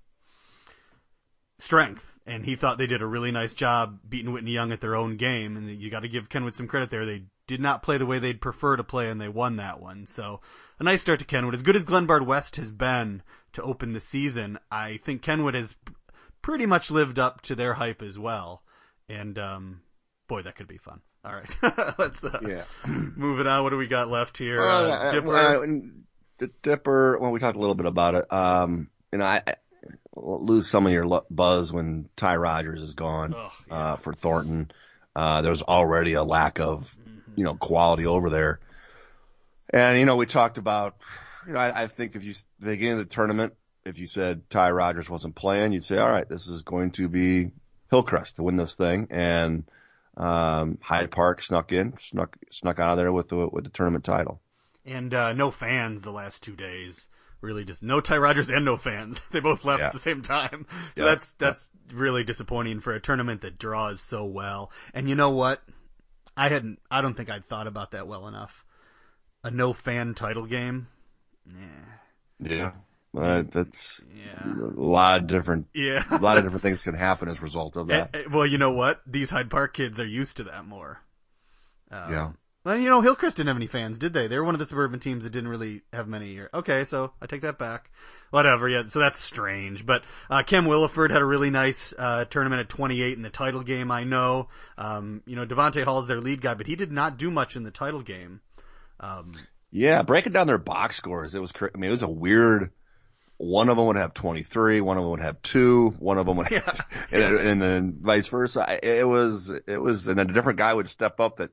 [1.58, 2.20] strength.
[2.26, 5.16] And he thought they did a really nice job beating Whitney Young at their own
[5.18, 5.56] game.
[5.56, 7.06] And you got to give Kenwood some credit there.
[7.06, 10.08] They did not play the way they'd prefer to play, and they won that one.
[10.08, 10.41] So
[10.80, 11.53] a nice start to Kenwood.
[11.53, 13.22] As good as Glenbard West has been
[13.53, 15.76] to open the season, I think Kenwood has
[16.41, 18.64] pretty much lived up to their hype as well.
[19.08, 19.82] And um,
[20.28, 21.01] boy, that could be fun.
[21.24, 21.58] All right,
[21.97, 22.64] let's uh,
[23.16, 23.64] move it on.
[23.64, 24.62] What do we got left here?
[24.62, 25.28] Uh, uh, Dipper?
[25.28, 25.82] well,
[26.38, 27.18] the Dipper.
[27.20, 28.32] Well, we talked a little bit about it.
[28.32, 29.56] Um, you know, I, I
[30.16, 34.72] lose some of your buzz when Ty Rogers is gone Ugh, uh, for Thornton.
[35.16, 36.96] Uh, there's already a lack of
[37.36, 38.60] you know quality over there,
[39.70, 40.96] and you know we talked about.
[41.48, 43.54] You know, I, I think if you the beginning of the tournament,
[43.86, 47.08] if you said Ty Rogers wasn't playing, you'd say, all right, this is going to
[47.08, 47.52] be
[47.92, 49.64] Hillcrest to win this thing, and
[50.18, 54.04] um, Hyde Park snuck in, snuck snuck out of there with the with the tournament
[54.04, 54.42] title.
[54.86, 57.10] and uh, no fans the last two days.
[57.46, 59.22] Really, just no Ty Rogers and no fans.
[59.32, 59.88] they both left Yeah.
[59.88, 60.66] at the same time.
[60.98, 61.12] So Yeah.
[61.12, 64.72] that's that's really disappointing for a tournament that draws so well.
[64.93, 65.62] And you know what?
[66.36, 66.80] I hadn't.
[66.89, 68.66] I don't think I'd thought about that well enough.
[69.43, 70.88] A no fan title game.
[71.48, 71.86] Yeah.
[72.39, 72.72] Yeah.
[73.18, 74.43] Uh, that's Yeah.
[74.46, 76.04] a lot of different, Yeah.
[76.12, 78.10] a lot of different things can happen as a result of that.
[78.14, 79.02] And- well, you know what?
[79.08, 81.00] These Hyde Park kids are used to that more.
[81.91, 82.32] Um, yeah.
[82.66, 84.28] Well, you know, Hillcrest didn't have any fans, did they?
[84.28, 86.49] They were one of the suburban teams that didn't really have many here.
[86.51, 87.91] Okay, so I take that back.
[88.32, 89.86] Whatever, yeah, so that's strange.
[89.86, 93.61] But, uh, Kem Williford had a really nice, uh, tournament at 28 in the title
[93.61, 94.49] game, I know.
[94.80, 97.61] Um, you know, Devontae is their lead guy, but he did not do much in
[97.61, 98.41] the title game.
[98.99, 99.34] Um,
[99.70, 100.01] Yeah.
[100.01, 102.72] Breaking down their box scores, it was, I mean, it was a weird,
[103.38, 106.38] one of them would have 23, one of them would have two, one of them
[106.38, 108.80] would have, and, and then vice versa.
[108.82, 111.51] It was, it was, and then a different guy would step up that,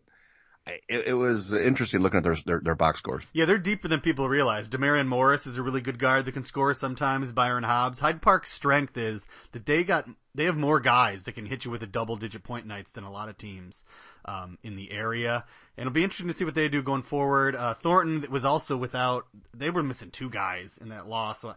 [0.66, 3.24] it, it was interesting looking at their, their, their box scores.
[3.32, 4.68] Yeah, they're deeper than people realize.
[4.68, 7.32] Demarion Morris is a really good guard that can score sometimes.
[7.32, 7.98] Byron Hobbs.
[7.98, 11.70] Hyde Park's strength is that they got they have more guys that can hit you
[11.70, 13.84] with a double digit point nights than a lot of teams
[14.24, 15.44] um, in the area.
[15.76, 17.56] And it'll be interesting to see what they do going forward.
[17.56, 21.40] Uh, Thornton was also without they were missing two guys in that loss.
[21.40, 21.54] So,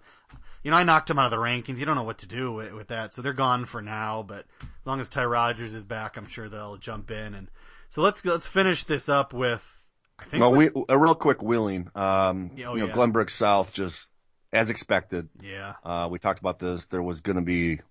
[0.64, 1.78] you know, I knocked them out of the rankings.
[1.78, 4.24] You don't know what to do with, with that, so they're gone for now.
[4.28, 7.34] But as long as Ty Rogers is back, I'm sure they'll jump in.
[7.34, 7.50] And
[7.90, 9.78] so let's let's finish this up with.
[10.18, 12.94] I think Well, we, a real quick wheeling, um, oh, you know, yeah.
[12.94, 14.10] Glenbrook South just,
[14.54, 15.74] as expected, yeah.
[15.84, 16.86] Uh, we talked about this.
[16.88, 17.82] There was going to be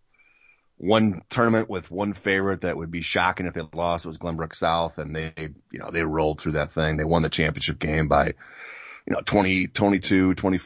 [0.78, 4.04] one tournament with one favorite that would be shocking if they lost.
[4.04, 5.32] It was Glenbrook South, and they,
[5.70, 6.96] you know, they rolled through that thing.
[6.96, 8.28] They won the championship game by,
[9.06, 10.60] you know, 20, 22, 20,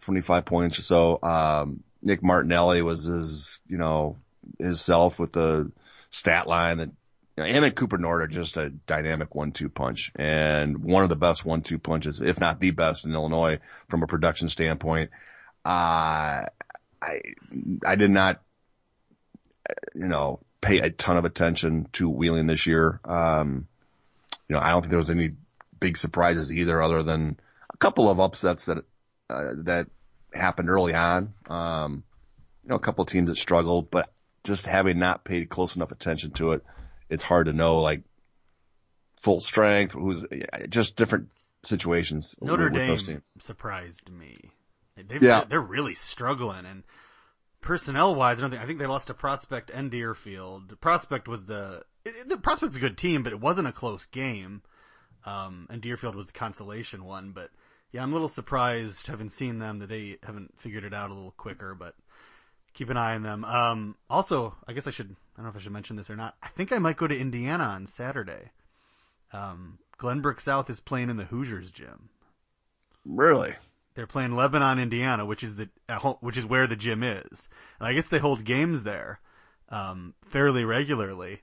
[0.00, 1.18] 25 points or so.
[1.22, 4.16] Um, Nick Martinelli was his, you know,
[4.58, 5.70] his self with the
[6.10, 6.90] stat line that,
[7.36, 11.08] you know, him and Cooper Nord are just a dynamic one-two punch and one of
[11.08, 13.58] the best one-two punches, if not the best in Illinois
[13.88, 15.10] from a production standpoint.
[15.64, 16.46] Uh,
[17.00, 17.20] I,
[17.86, 18.42] I did not,
[19.94, 23.00] you know, pay a ton of attention to Wheeling this year.
[23.04, 23.66] Um,
[24.48, 25.32] you know, I don't think there was any
[25.80, 27.40] big surprises either other than
[27.72, 28.84] a couple of upsets that,
[29.30, 29.86] uh, that
[30.34, 31.32] happened early on.
[31.48, 32.04] Um,
[32.62, 34.12] you know, a couple of teams that struggled, but
[34.44, 36.64] just having not paid close enough attention to it,
[37.12, 38.02] it's hard to know like
[39.20, 40.26] full strength, who's
[40.68, 41.28] just different
[41.62, 44.36] situations Notre with, with Dame surprised me.
[44.96, 45.44] They've, Yeah.
[45.44, 46.82] they're really struggling, and
[47.60, 50.80] personnel wise, I don't think I think they lost to Prospect and Deerfield.
[50.80, 51.84] Prospect was the
[52.26, 54.62] the Prospect's a good team, but it wasn't a close game.
[55.24, 57.50] Um, and Deerfield was the consolation one, but
[57.92, 61.14] yeah, I'm a little surprised having seen them that they haven't figured it out a
[61.14, 61.94] little quicker, but
[62.74, 63.44] keep an eye on them.
[63.44, 66.36] Um, also, I guess I should, don't know if I should mention this or not.
[66.42, 68.50] I think I might go to Indiana on Saturday.
[69.32, 72.10] Um, Glenbrook South is playing in the Hoosiers gym.
[73.04, 73.54] Really?
[73.94, 77.48] They're playing Lebanon, Indiana, which is the home, which is where the gym is.
[77.78, 79.20] And I guess they hold games there
[79.68, 81.40] um, fairly regularly.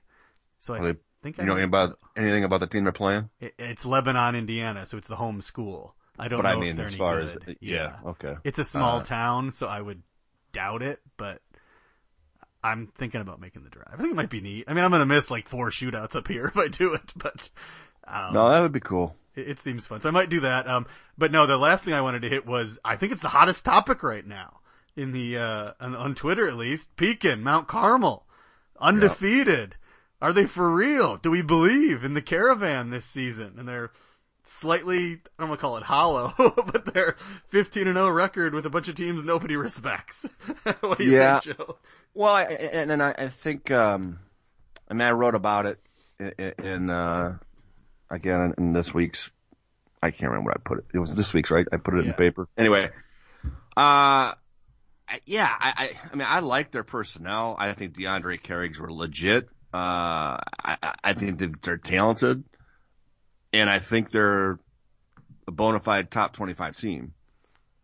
[0.58, 3.28] So I they- think I You know anything about anything about the team they're playing?
[3.40, 5.94] it- it's Lebanon, Indiana, so it's the home school.
[6.18, 7.56] I don't But know I if mean, they're as any far as good.
[7.60, 8.36] yeah, okay.
[8.44, 10.02] It's a small Uh, town, so I would
[10.52, 11.40] doubt it, but
[12.62, 13.88] I'm thinking about making the drive.
[13.92, 14.64] I think it might be neat.
[14.68, 17.48] I mean, I'm gonna miss like four shootouts up here if I do it, but
[18.06, 19.16] um, No, that would be cool.
[19.34, 20.00] it, it seems fun.
[20.00, 20.66] So I might do that.
[20.68, 20.86] Um,
[21.16, 23.64] but no, the last thing I wanted to hit was I think it's the hottest
[23.64, 24.60] topic right now
[24.96, 26.94] in the uh on, on Twitter at least.
[26.96, 28.26] Pekin, Mount Carmel,
[28.78, 29.76] undefeated.
[30.22, 31.16] Are they for real?
[31.16, 33.54] Do we believe in the caravan this season?
[33.58, 33.90] And they're
[34.44, 37.16] slightly, I don't want to call it hollow, but they're
[37.48, 40.26] 15 and 0 record with a bunch of teams nobody respects.
[40.80, 41.40] what do you Yeah.
[41.40, 41.76] think, Joe?
[42.14, 44.18] Well, I, and, and I, I think, um,
[44.90, 45.78] I mean, I wrote about it
[46.18, 47.38] in, in uh,
[48.10, 49.30] again, in this week's,
[50.02, 50.84] I can't remember what I put it.
[50.94, 51.66] It was this week's, right?
[51.72, 52.12] I put it in Yeah.
[52.12, 52.48] the paper.
[52.58, 52.90] Anyway,
[53.76, 54.32] uh,
[55.26, 57.56] yeah, I, I, I mean, I like their personnel.
[57.58, 59.48] I think DeAndre Craig's were legit.
[59.72, 62.42] Uh, I, I- I think that they're talented
[63.52, 64.58] and I think they're
[65.46, 67.14] a bona fide top 25 team.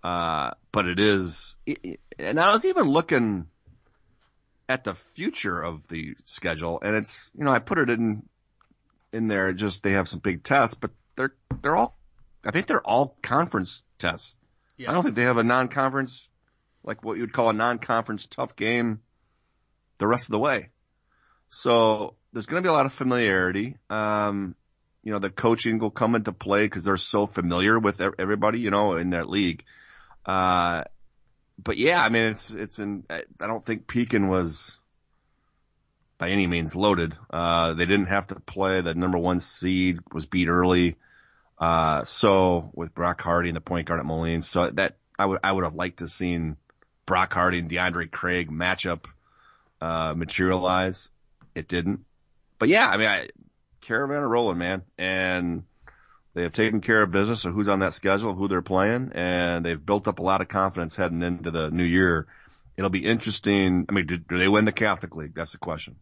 [0.02, 3.46] Uh, but it is, it- and I was even looking,
[4.68, 8.22] at the future of the schedule, and it's you know I put it in
[9.12, 9.52] in there.
[9.52, 11.96] Just they have some big tests, but they're they're all
[12.44, 14.36] I think they're all conference tests.
[14.76, 14.90] Yeah.
[14.90, 16.28] I don't think they have a non-conference
[16.84, 19.00] like what you'd call a non-conference tough game
[19.98, 20.70] the rest of the way.
[21.48, 23.76] So there's going to be a lot of familiarity.
[23.88, 24.54] Um,
[25.06, 28.72] you know the coaching will come into play because they're so familiar with everybody you
[28.72, 29.62] know in that league.
[30.26, 30.82] Uh,
[31.62, 34.78] but yeah, I mean, it's, it's in, I don't think Pekin was
[36.18, 37.14] by any means loaded.
[37.30, 38.80] Uh, they didn't have to play.
[38.80, 40.96] The number one seed was beat early.
[41.56, 45.38] Uh, so with Brock Harding and the point guard at Moline, so that I would,
[45.44, 46.56] I would have liked to seen
[47.06, 49.04] Brock Harding and DeAndre Craig matchup,
[49.80, 51.10] uh, materialize.
[51.54, 52.04] It didn't.
[52.58, 53.28] But yeah, I mean, I,
[53.86, 54.82] caravan are rolling, man.
[54.98, 55.64] And,
[56.36, 59.64] they have taken care of business of who's on that schedule, who they're playing, and
[59.64, 62.26] they've built up a lot of confidence heading into the new year.
[62.76, 63.86] It'll be interesting.
[63.88, 65.34] I mean, do, do they win the Catholic League?
[65.34, 65.96] That's the question.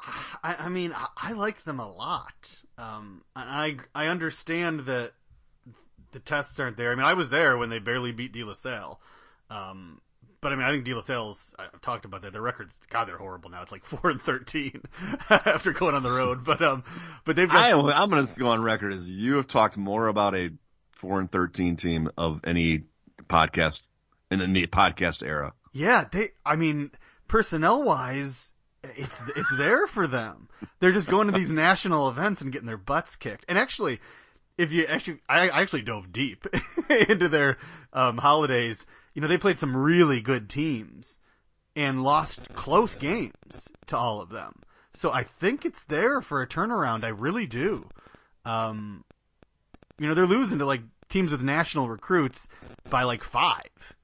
[0.00, 2.62] I, I mean, I, I like them a lot.
[2.78, 5.12] Um, and I I understand that
[6.12, 6.90] the tests aren't there.
[6.90, 8.98] I mean, I was there when they barely beat De La Salle.
[9.50, 10.00] Um,
[10.44, 12.32] but I mean, I think De La Salle's, I've talked about that.
[12.32, 13.62] Their records, God, they're horrible now.
[13.62, 14.82] It's like 4 and 13
[15.30, 16.44] after going on the road.
[16.44, 16.84] But, um,
[17.24, 20.06] but they've got, I, I'm going to go on record as you have talked more
[20.06, 20.50] about a
[21.04, 22.84] four and thirteen team of any
[23.24, 23.82] podcast
[24.30, 25.52] in the podcast era.
[25.72, 26.28] Yeah, they.
[26.44, 26.92] I mean,
[27.28, 30.48] personnel wise, it's it's there for them.
[30.80, 33.44] They're just going to these national events and getting their butts kicked.
[33.48, 34.00] And actually,
[34.56, 36.46] if you actually, I I actually dove deep
[37.08, 37.58] into their
[37.92, 38.86] um, holidays.
[39.14, 41.18] You know, they played some really good teams
[41.76, 44.62] and lost close games to all of them.
[44.92, 47.04] So I think it's there for a turnaround.
[47.04, 47.88] I really do.
[48.44, 49.04] Um,
[49.98, 52.48] you know, they're losing to like teams with national recruits
[52.90, 53.96] by like five.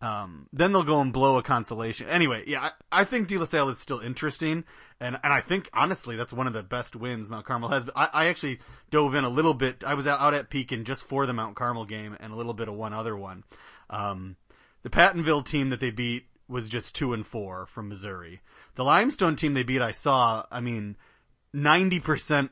[0.00, 2.08] Um, then they'll go and blow a consolation.
[2.08, 4.64] Anyway, yeah, I, I think De La Salle is still interesting,
[4.98, 7.88] and and I think honestly that's one of the best wins Mount Carmel has.
[7.94, 8.58] I, I actually
[8.90, 9.84] dove in a little bit.
[9.86, 12.52] I was out, out at Pekin just for the Mount Carmel game and a little
[12.52, 13.44] bit of one other one.
[13.90, 14.36] Um,
[14.82, 18.40] the Pattonville team that they beat was just two and four from Missouri.
[18.74, 20.44] The Limestone team they beat, I saw.
[20.50, 20.96] I mean,
[21.52, 22.50] ninety percent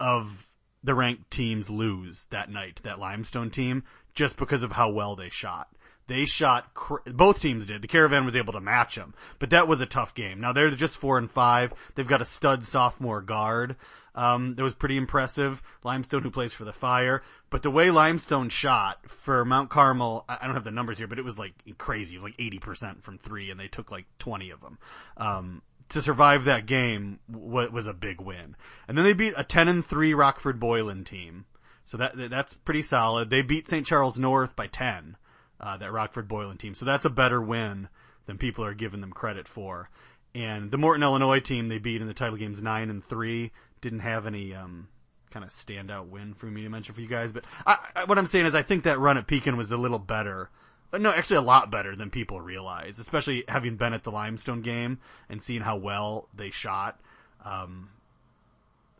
[0.00, 0.48] of
[0.82, 2.80] the ranked teams lose that night.
[2.82, 5.68] That Limestone team just because of how well they shot.
[6.08, 6.66] They shot,
[7.06, 7.80] both teams did.
[7.80, 10.40] The Caravan was able to match them, but that was a tough game.
[10.40, 11.72] Now they're just four and five.
[11.94, 13.76] They've got a stud sophomore guard.
[14.14, 15.62] Um, that was pretty impressive.
[15.84, 20.44] Limestone who plays for the Fire, but the way Limestone shot for Mount Carmel, I
[20.44, 23.58] don't have the numbers here, but it was like crazy, like 80% from three and
[23.58, 24.78] they took like 20 of them.
[25.16, 28.56] Um, to survive that game was a big win.
[28.88, 31.44] And then they beat a 10 and 3 Rockford Boylan team
[31.84, 33.30] So that that's pretty solid.
[33.30, 33.86] They beat St.
[33.86, 35.16] Charles North by 10,
[35.60, 36.74] uh, that Rockford Boylan team.
[36.74, 37.88] So that's a better win
[38.26, 39.90] than people are giving them credit for.
[40.34, 43.52] And the Morton, Illinois team they beat in the title games 9 and 3
[43.82, 44.88] didn't have any, um,
[45.30, 47.32] kind of standout win for me to mention for you guys.
[47.32, 49.76] But I, I, what I'm saying is I think that run at Pekin was a
[49.76, 50.50] little better.
[50.92, 54.60] Uh, No, actually a lot better than people realize, especially having been at the Limestone
[54.60, 57.00] game and seeing how well they shot.
[57.44, 57.90] Um,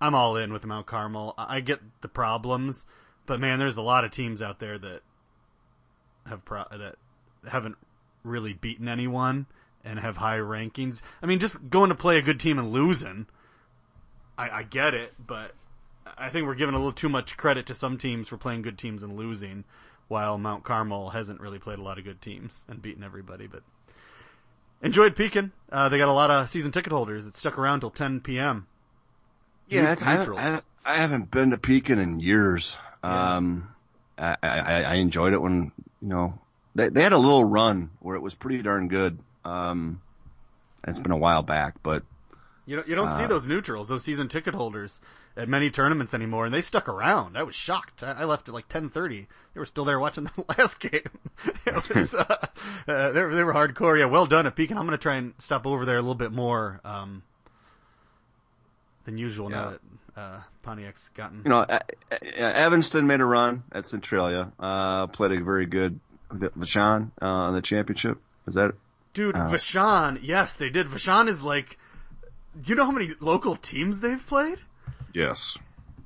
[0.00, 1.34] I'm all in with Mount Carmel.
[1.36, 2.86] I I get the problems,
[3.26, 5.02] but man, there's a lot of teams out there that
[6.26, 6.96] have pro- that
[7.48, 7.76] haven't
[8.24, 9.46] really beaten anyone
[9.84, 11.02] and have high rankings.
[11.22, 13.26] I mean, just going to play a good team and losing,
[14.38, 15.52] I, I get it, but
[16.18, 18.78] I think we're giving a little too much credit to some teams for playing good
[18.78, 19.64] teams and losing,
[20.08, 23.46] while Mount Carmel hasn't really played a lot of good teams and beaten everybody.
[23.46, 23.62] But
[24.82, 25.52] enjoyed Pekin.
[25.70, 28.66] Uh, they got a lot of season ticket holders It stuck around till 10 p.m.
[29.68, 30.38] Yeah, I, Neutral.
[30.38, 32.76] I, I haven't been to Pekin in years.
[33.02, 33.68] Um,
[34.18, 36.38] I, I, I enjoyed it when, you know,
[36.74, 39.18] they, they had a little run where it was pretty darn good.
[39.44, 40.00] Um,
[40.86, 42.02] it's been a while back, but
[42.64, 45.00] You don't, you don't see those neutrals, those season ticket holders
[45.36, 47.36] at many tournaments anymore, and they stuck around.
[47.36, 48.02] I was shocked.
[48.02, 49.26] I, I left at like 10:30.
[49.54, 51.00] They were still there watching the last game.
[51.66, 52.46] it was, uh,
[52.86, 53.98] uh, they, were, they were hardcore.
[53.98, 54.78] Yeah, well done at Pekin.
[54.78, 57.22] I'm going to try and stop over there a little bit more um,
[59.04, 59.80] than usual now that
[60.16, 61.42] uh, Pontiac's gotten.
[61.44, 61.80] you know, uh,
[62.12, 65.98] uh, Evanston made a run at Centralia, uh, played a very good,
[66.30, 68.18] Vashon, uh, in the championship.
[68.46, 68.74] Is that,
[69.14, 70.86] Dude, Vashon, yes, they did.
[70.88, 71.78] Vashon is like,
[72.60, 74.58] do you know how many local teams they've played?
[75.14, 75.56] yes.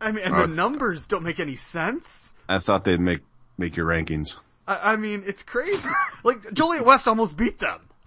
[0.01, 2.35] I mean, and Uh, the numbers don't make any sense.
[2.51, 3.21] I thought they'd make,
[3.57, 4.37] make your rankings.
[4.69, 5.89] I, I mean, it's crazy.
[6.23, 7.81] like Joliet West almost beat them.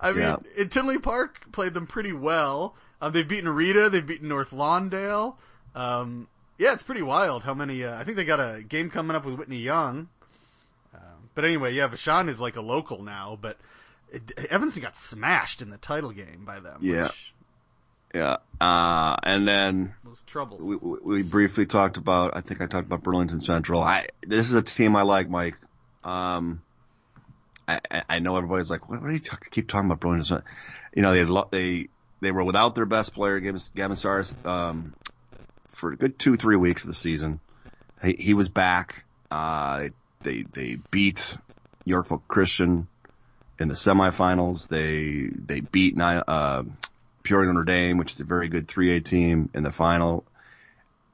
[0.00, 0.36] I mean, Yeah.
[0.56, 2.74] in Tinley Park played them pretty well.
[3.02, 5.34] Um, they've beaten Rita, they've beaten North Lawndale.
[5.74, 7.84] Um, yeah, it's pretty wild how many.
[7.84, 10.08] Uh, I think they got a game coming up with Whitney Young.
[10.94, 13.58] Um, but anyway, yeah, Vashon is like a local now, but
[14.50, 16.78] Evanston got smashed in the title game by them.
[16.80, 17.04] Yeah.
[17.04, 17.32] which
[18.14, 18.36] Yeah.
[18.60, 20.62] Uh, and then was troubles.
[20.62, 23.82] we, we we briefly talked about, I think I talked about Burlington Central.
[23.82, 25.56] I, this is a team I like, Mike.
[26.04, 26.62] Um,
[27.66, 30.50] I, I- know everybody's like, what, what do you talk, keep talking about Burlington Central?
[30.94, 31.88] You know, they, lo- they,
[32.20, 34.94] they were without their best player, Gavin, Gavin Sars, um,
[35.68, 37.40] for a good two, three weeks of the season.
[38.04, 39.04] He, he was back.
[39.30, 39.88] Uh,
[40.22, 41.36] they, they beat
[41.86, 42.88] Yorkville Christian
[43.62, 44.68] in the semifinals.
[44.68, 46.64] They, they beat, uh,
[47.22, 50.24] Peoria Notre Dame, which is a very good 3A team in the final.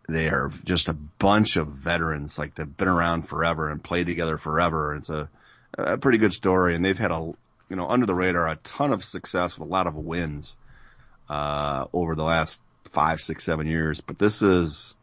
[0.08, 4.38] They are just a bunch of veterans, like they've been around forever and played together
[4.38, 4.94] forever.
[4.94, 5.28] It's a,
[5.76, 7.32] a pretty good story and they've had a,
[7.68, 10.56] you know, under the radar, a ton of success with a lot of wins,
[11.28, 14.00] uh, over the last five, six, seven years.
[14.00, 14.94] But this is,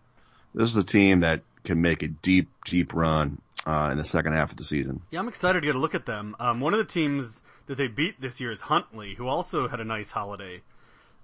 [0.55, 4.33] this is a team that can make a deep, deep run, uh, in the second
[4.33, 5.01] half of the season.
[5.11, 6.35] Yeah, I'm excited to get a look at them.
[6.39, 9.79] Um, one of the teams that they beat this year is Huntley, who also had
[9.79, 10.61] a nice holiday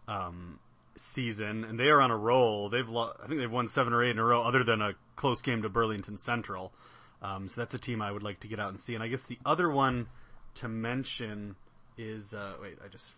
[0.08, 0.60] um,
[0.96, 2.70] season, and they are on a roll.
[2.70, 4.96] They've, lo- I think they've won seven or eight in a row, other than a
[5.16, 6.74] close game to Burlington Central.
[7.22, 8.96] Um, so that's a team I would like to get out and see.
[8.96, 10.08] And I guess the other one
[10.56, 11.56] to mention
[11.98, 13.10] is uh, wait, I just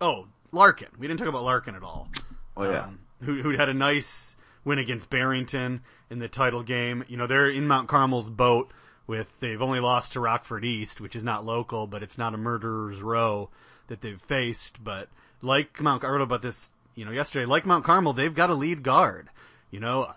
[0.00, 0.88] oh Larkin.
[0.98, 2.08] We didn't talk about Larkin at all.
[2.56, 2.84] Oh, yeah.
[2.84, 7.04] Um, who who had a nice win against Barrington in the title game.
[7.08, 8.70] You know, they're in Mount Carmel's boat
[9.06, 12.38] with they've only lost to Rockford East, which is not local, but it's not a
[12.38, 13.50] murderer's row
[13.88, 14.82] that they've faced.
[14.82, 15.08] But
[15.42, 17.46] like Mount, I wrote about this, you know, yesterday.
[17.46, 19.28] Like Mount Carmel, they've got a lead guard.
[19.70, 20.12] You know,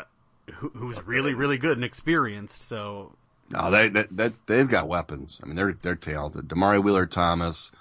[0.56, 2.68] who, who's really really good and experienced.
[2.68, 3.14] So
[3.50, 5.40] No, they, they, they, they've got weapons.
[5.44, 6.48] I mean, they're, they're talented.
[6.48, 7.72] Damari Wheeler Thomas,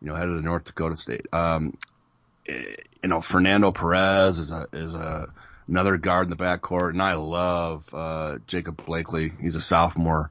[0.00, 1.26] you know, head of the North Dakota State.
[1.32, 1.76] Um,
[2.46, 5.32] eh, you know, Fernando Perez is a, is a,
[5.68, 6.90] another guard in the backcourt.
[6.90, 9.32] And I love, uh, Jacob Blakely.
[9.40, 10.30] He's a sophomore.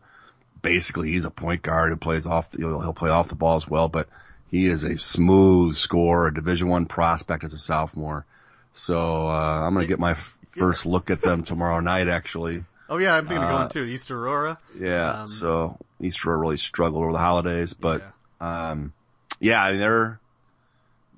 [0.61, 3.55] Basically, he's a point guard who plays off, the, he'll, he'll play off the ball
[3.57, 4.07] as well, but
[4.51, 8.25] he is a smooth scorer, a division one prospect as a sophomore.
[8.73, 12.63] So, uh, I'm going to get my f- first look at them tomorrow night, actually.
[12.89, 13.83] oh yeah, I'm thinking of Uh, going too.
[13.83, 14.57] East Aurora.
[14.77, 15.21] Yeah.
[15.21, 18.03] Um, so Aurora really struggled over the holidays, but
[18.39, 18.93] um,
[19.39, 20.19] yeah, I mean, they're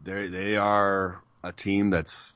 [0.05, 2.31] they they are a team that's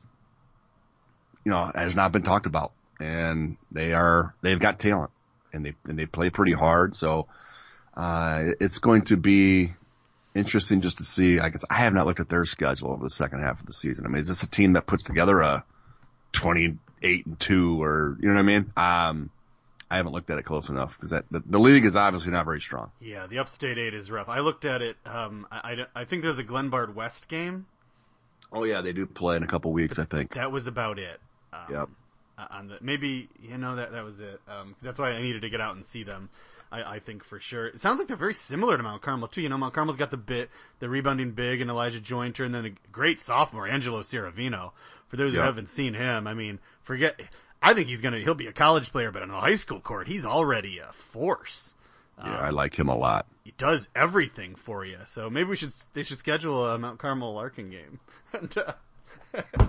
[1.47, 5.11] you know has not been talked about, and they are they've got talent,
[5.53, 6.93] and they and they play pretty hard.
[6.93, 7.27] So
[7.93, 9.71] uh, it's going to be
[10.35, 11.39] interesting just to see.
[11.39, 13.71] I guess I have not looked at their schedule over the second half of the
[13.71, 14.05] season.
[14.05, 15.63] I mean, is this a team that puts together a
[16.33, 18.73] twenty eight and two, or you know what I mean?
[18.75, 19.29] Um,
[19.89, 22.59] I haven't looked at it close enough because the, the league is obviously not very
[22.59, 22.91] strong.
[22.99, 24.27] Yeah, the Upstate Eight is rough.
[24.27, 24.97] I looked at it.
[25.05, 27.67] Um, I, I, I think there's a Glenbard West game.
[28.51, 30.33] Oh yeah, they do play in a couple weeks, I think.
[30.33, 31.21] That was about it.
[31.67, 31.89] Um, Yep.
[32.37, 34.39] uh, on the maybe you know that that was it.
[34.47, 36.29] Um, that's why I needed to get out and see them.
[36.71, 37.67] I, I think for sure.
[37.67, 39.41] It sounds like they're very similar to Mount Carmel too.
[39.41, 42.65] You know, Mount Carmel's got the bit, the rebounding big and Elijah Jointer, and then
[42.65, 44.71] a great sophomore Angelo Ciravino.
[45.07, 47.17] For those who haven't seen him, I mean, forget.
[47.63, 50.07] I think he's gonna he'll be a college player, but on a high school court,
[50.07, 51.73] he's already a force.
[52.19, 53.25] Yeah, I like him a lot.
[53.43, 54.97] He does everything for you.
[55.05, 57.99] So maybe we should they should schedule a Mount Carmel Larkin game
[58.33, 58.73] and uh,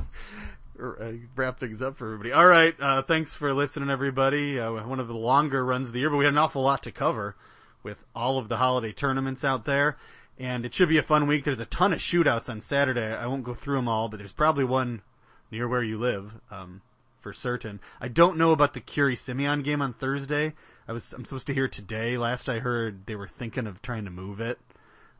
[0.81, 2.33] uh, wrap things up for everybody.
[2.33, 4.59] All right, uh, thanks for listening, everybody.
[4.59, 6.83] Uh, one of the longer runs of the year, but we had an awful lot
[6.85, 7.37] to cover
[7.83, 9.97] with all of the holiday tournaments out there.
[10.39, 11.45] And it should be a fun week.
[11.45, 13.13] There's a ton of shootouts on Saturday.
[13.13, 15.03] I won't go through them all, but there's probably one
[15.51, 16.83] near where you live, um,
[17.21, 17.81] for certain.
[18.01, 20.55] I don't know about the Curie Simeon game on Thursday.
[20.87, 22.17] I was I'm supposed to hear today.
[22.17, 24.59] Last I heard, they were thinking of trying to move it.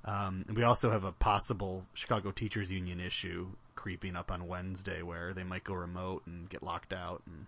[0.05, 3.49] Um, we also have a possible Chicago Teachers Union issue
[3.79, 7.23] creeping up on Wednesday where they might go remote and get locked out.
[7.27, 7.47] And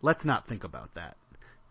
[0.00, 1.18] let's not think about that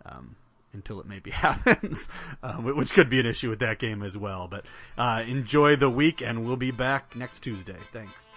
[0.06, 0.36] um,
[0.74, 2.08] until it maybe happens,
[2.44, 4.48] um, which could be an issue with that game as well.
[4.48, 7.78] But uh, enjoy the week, and we'll be back next Tuesday.
[7.92, 8.36] Thanks.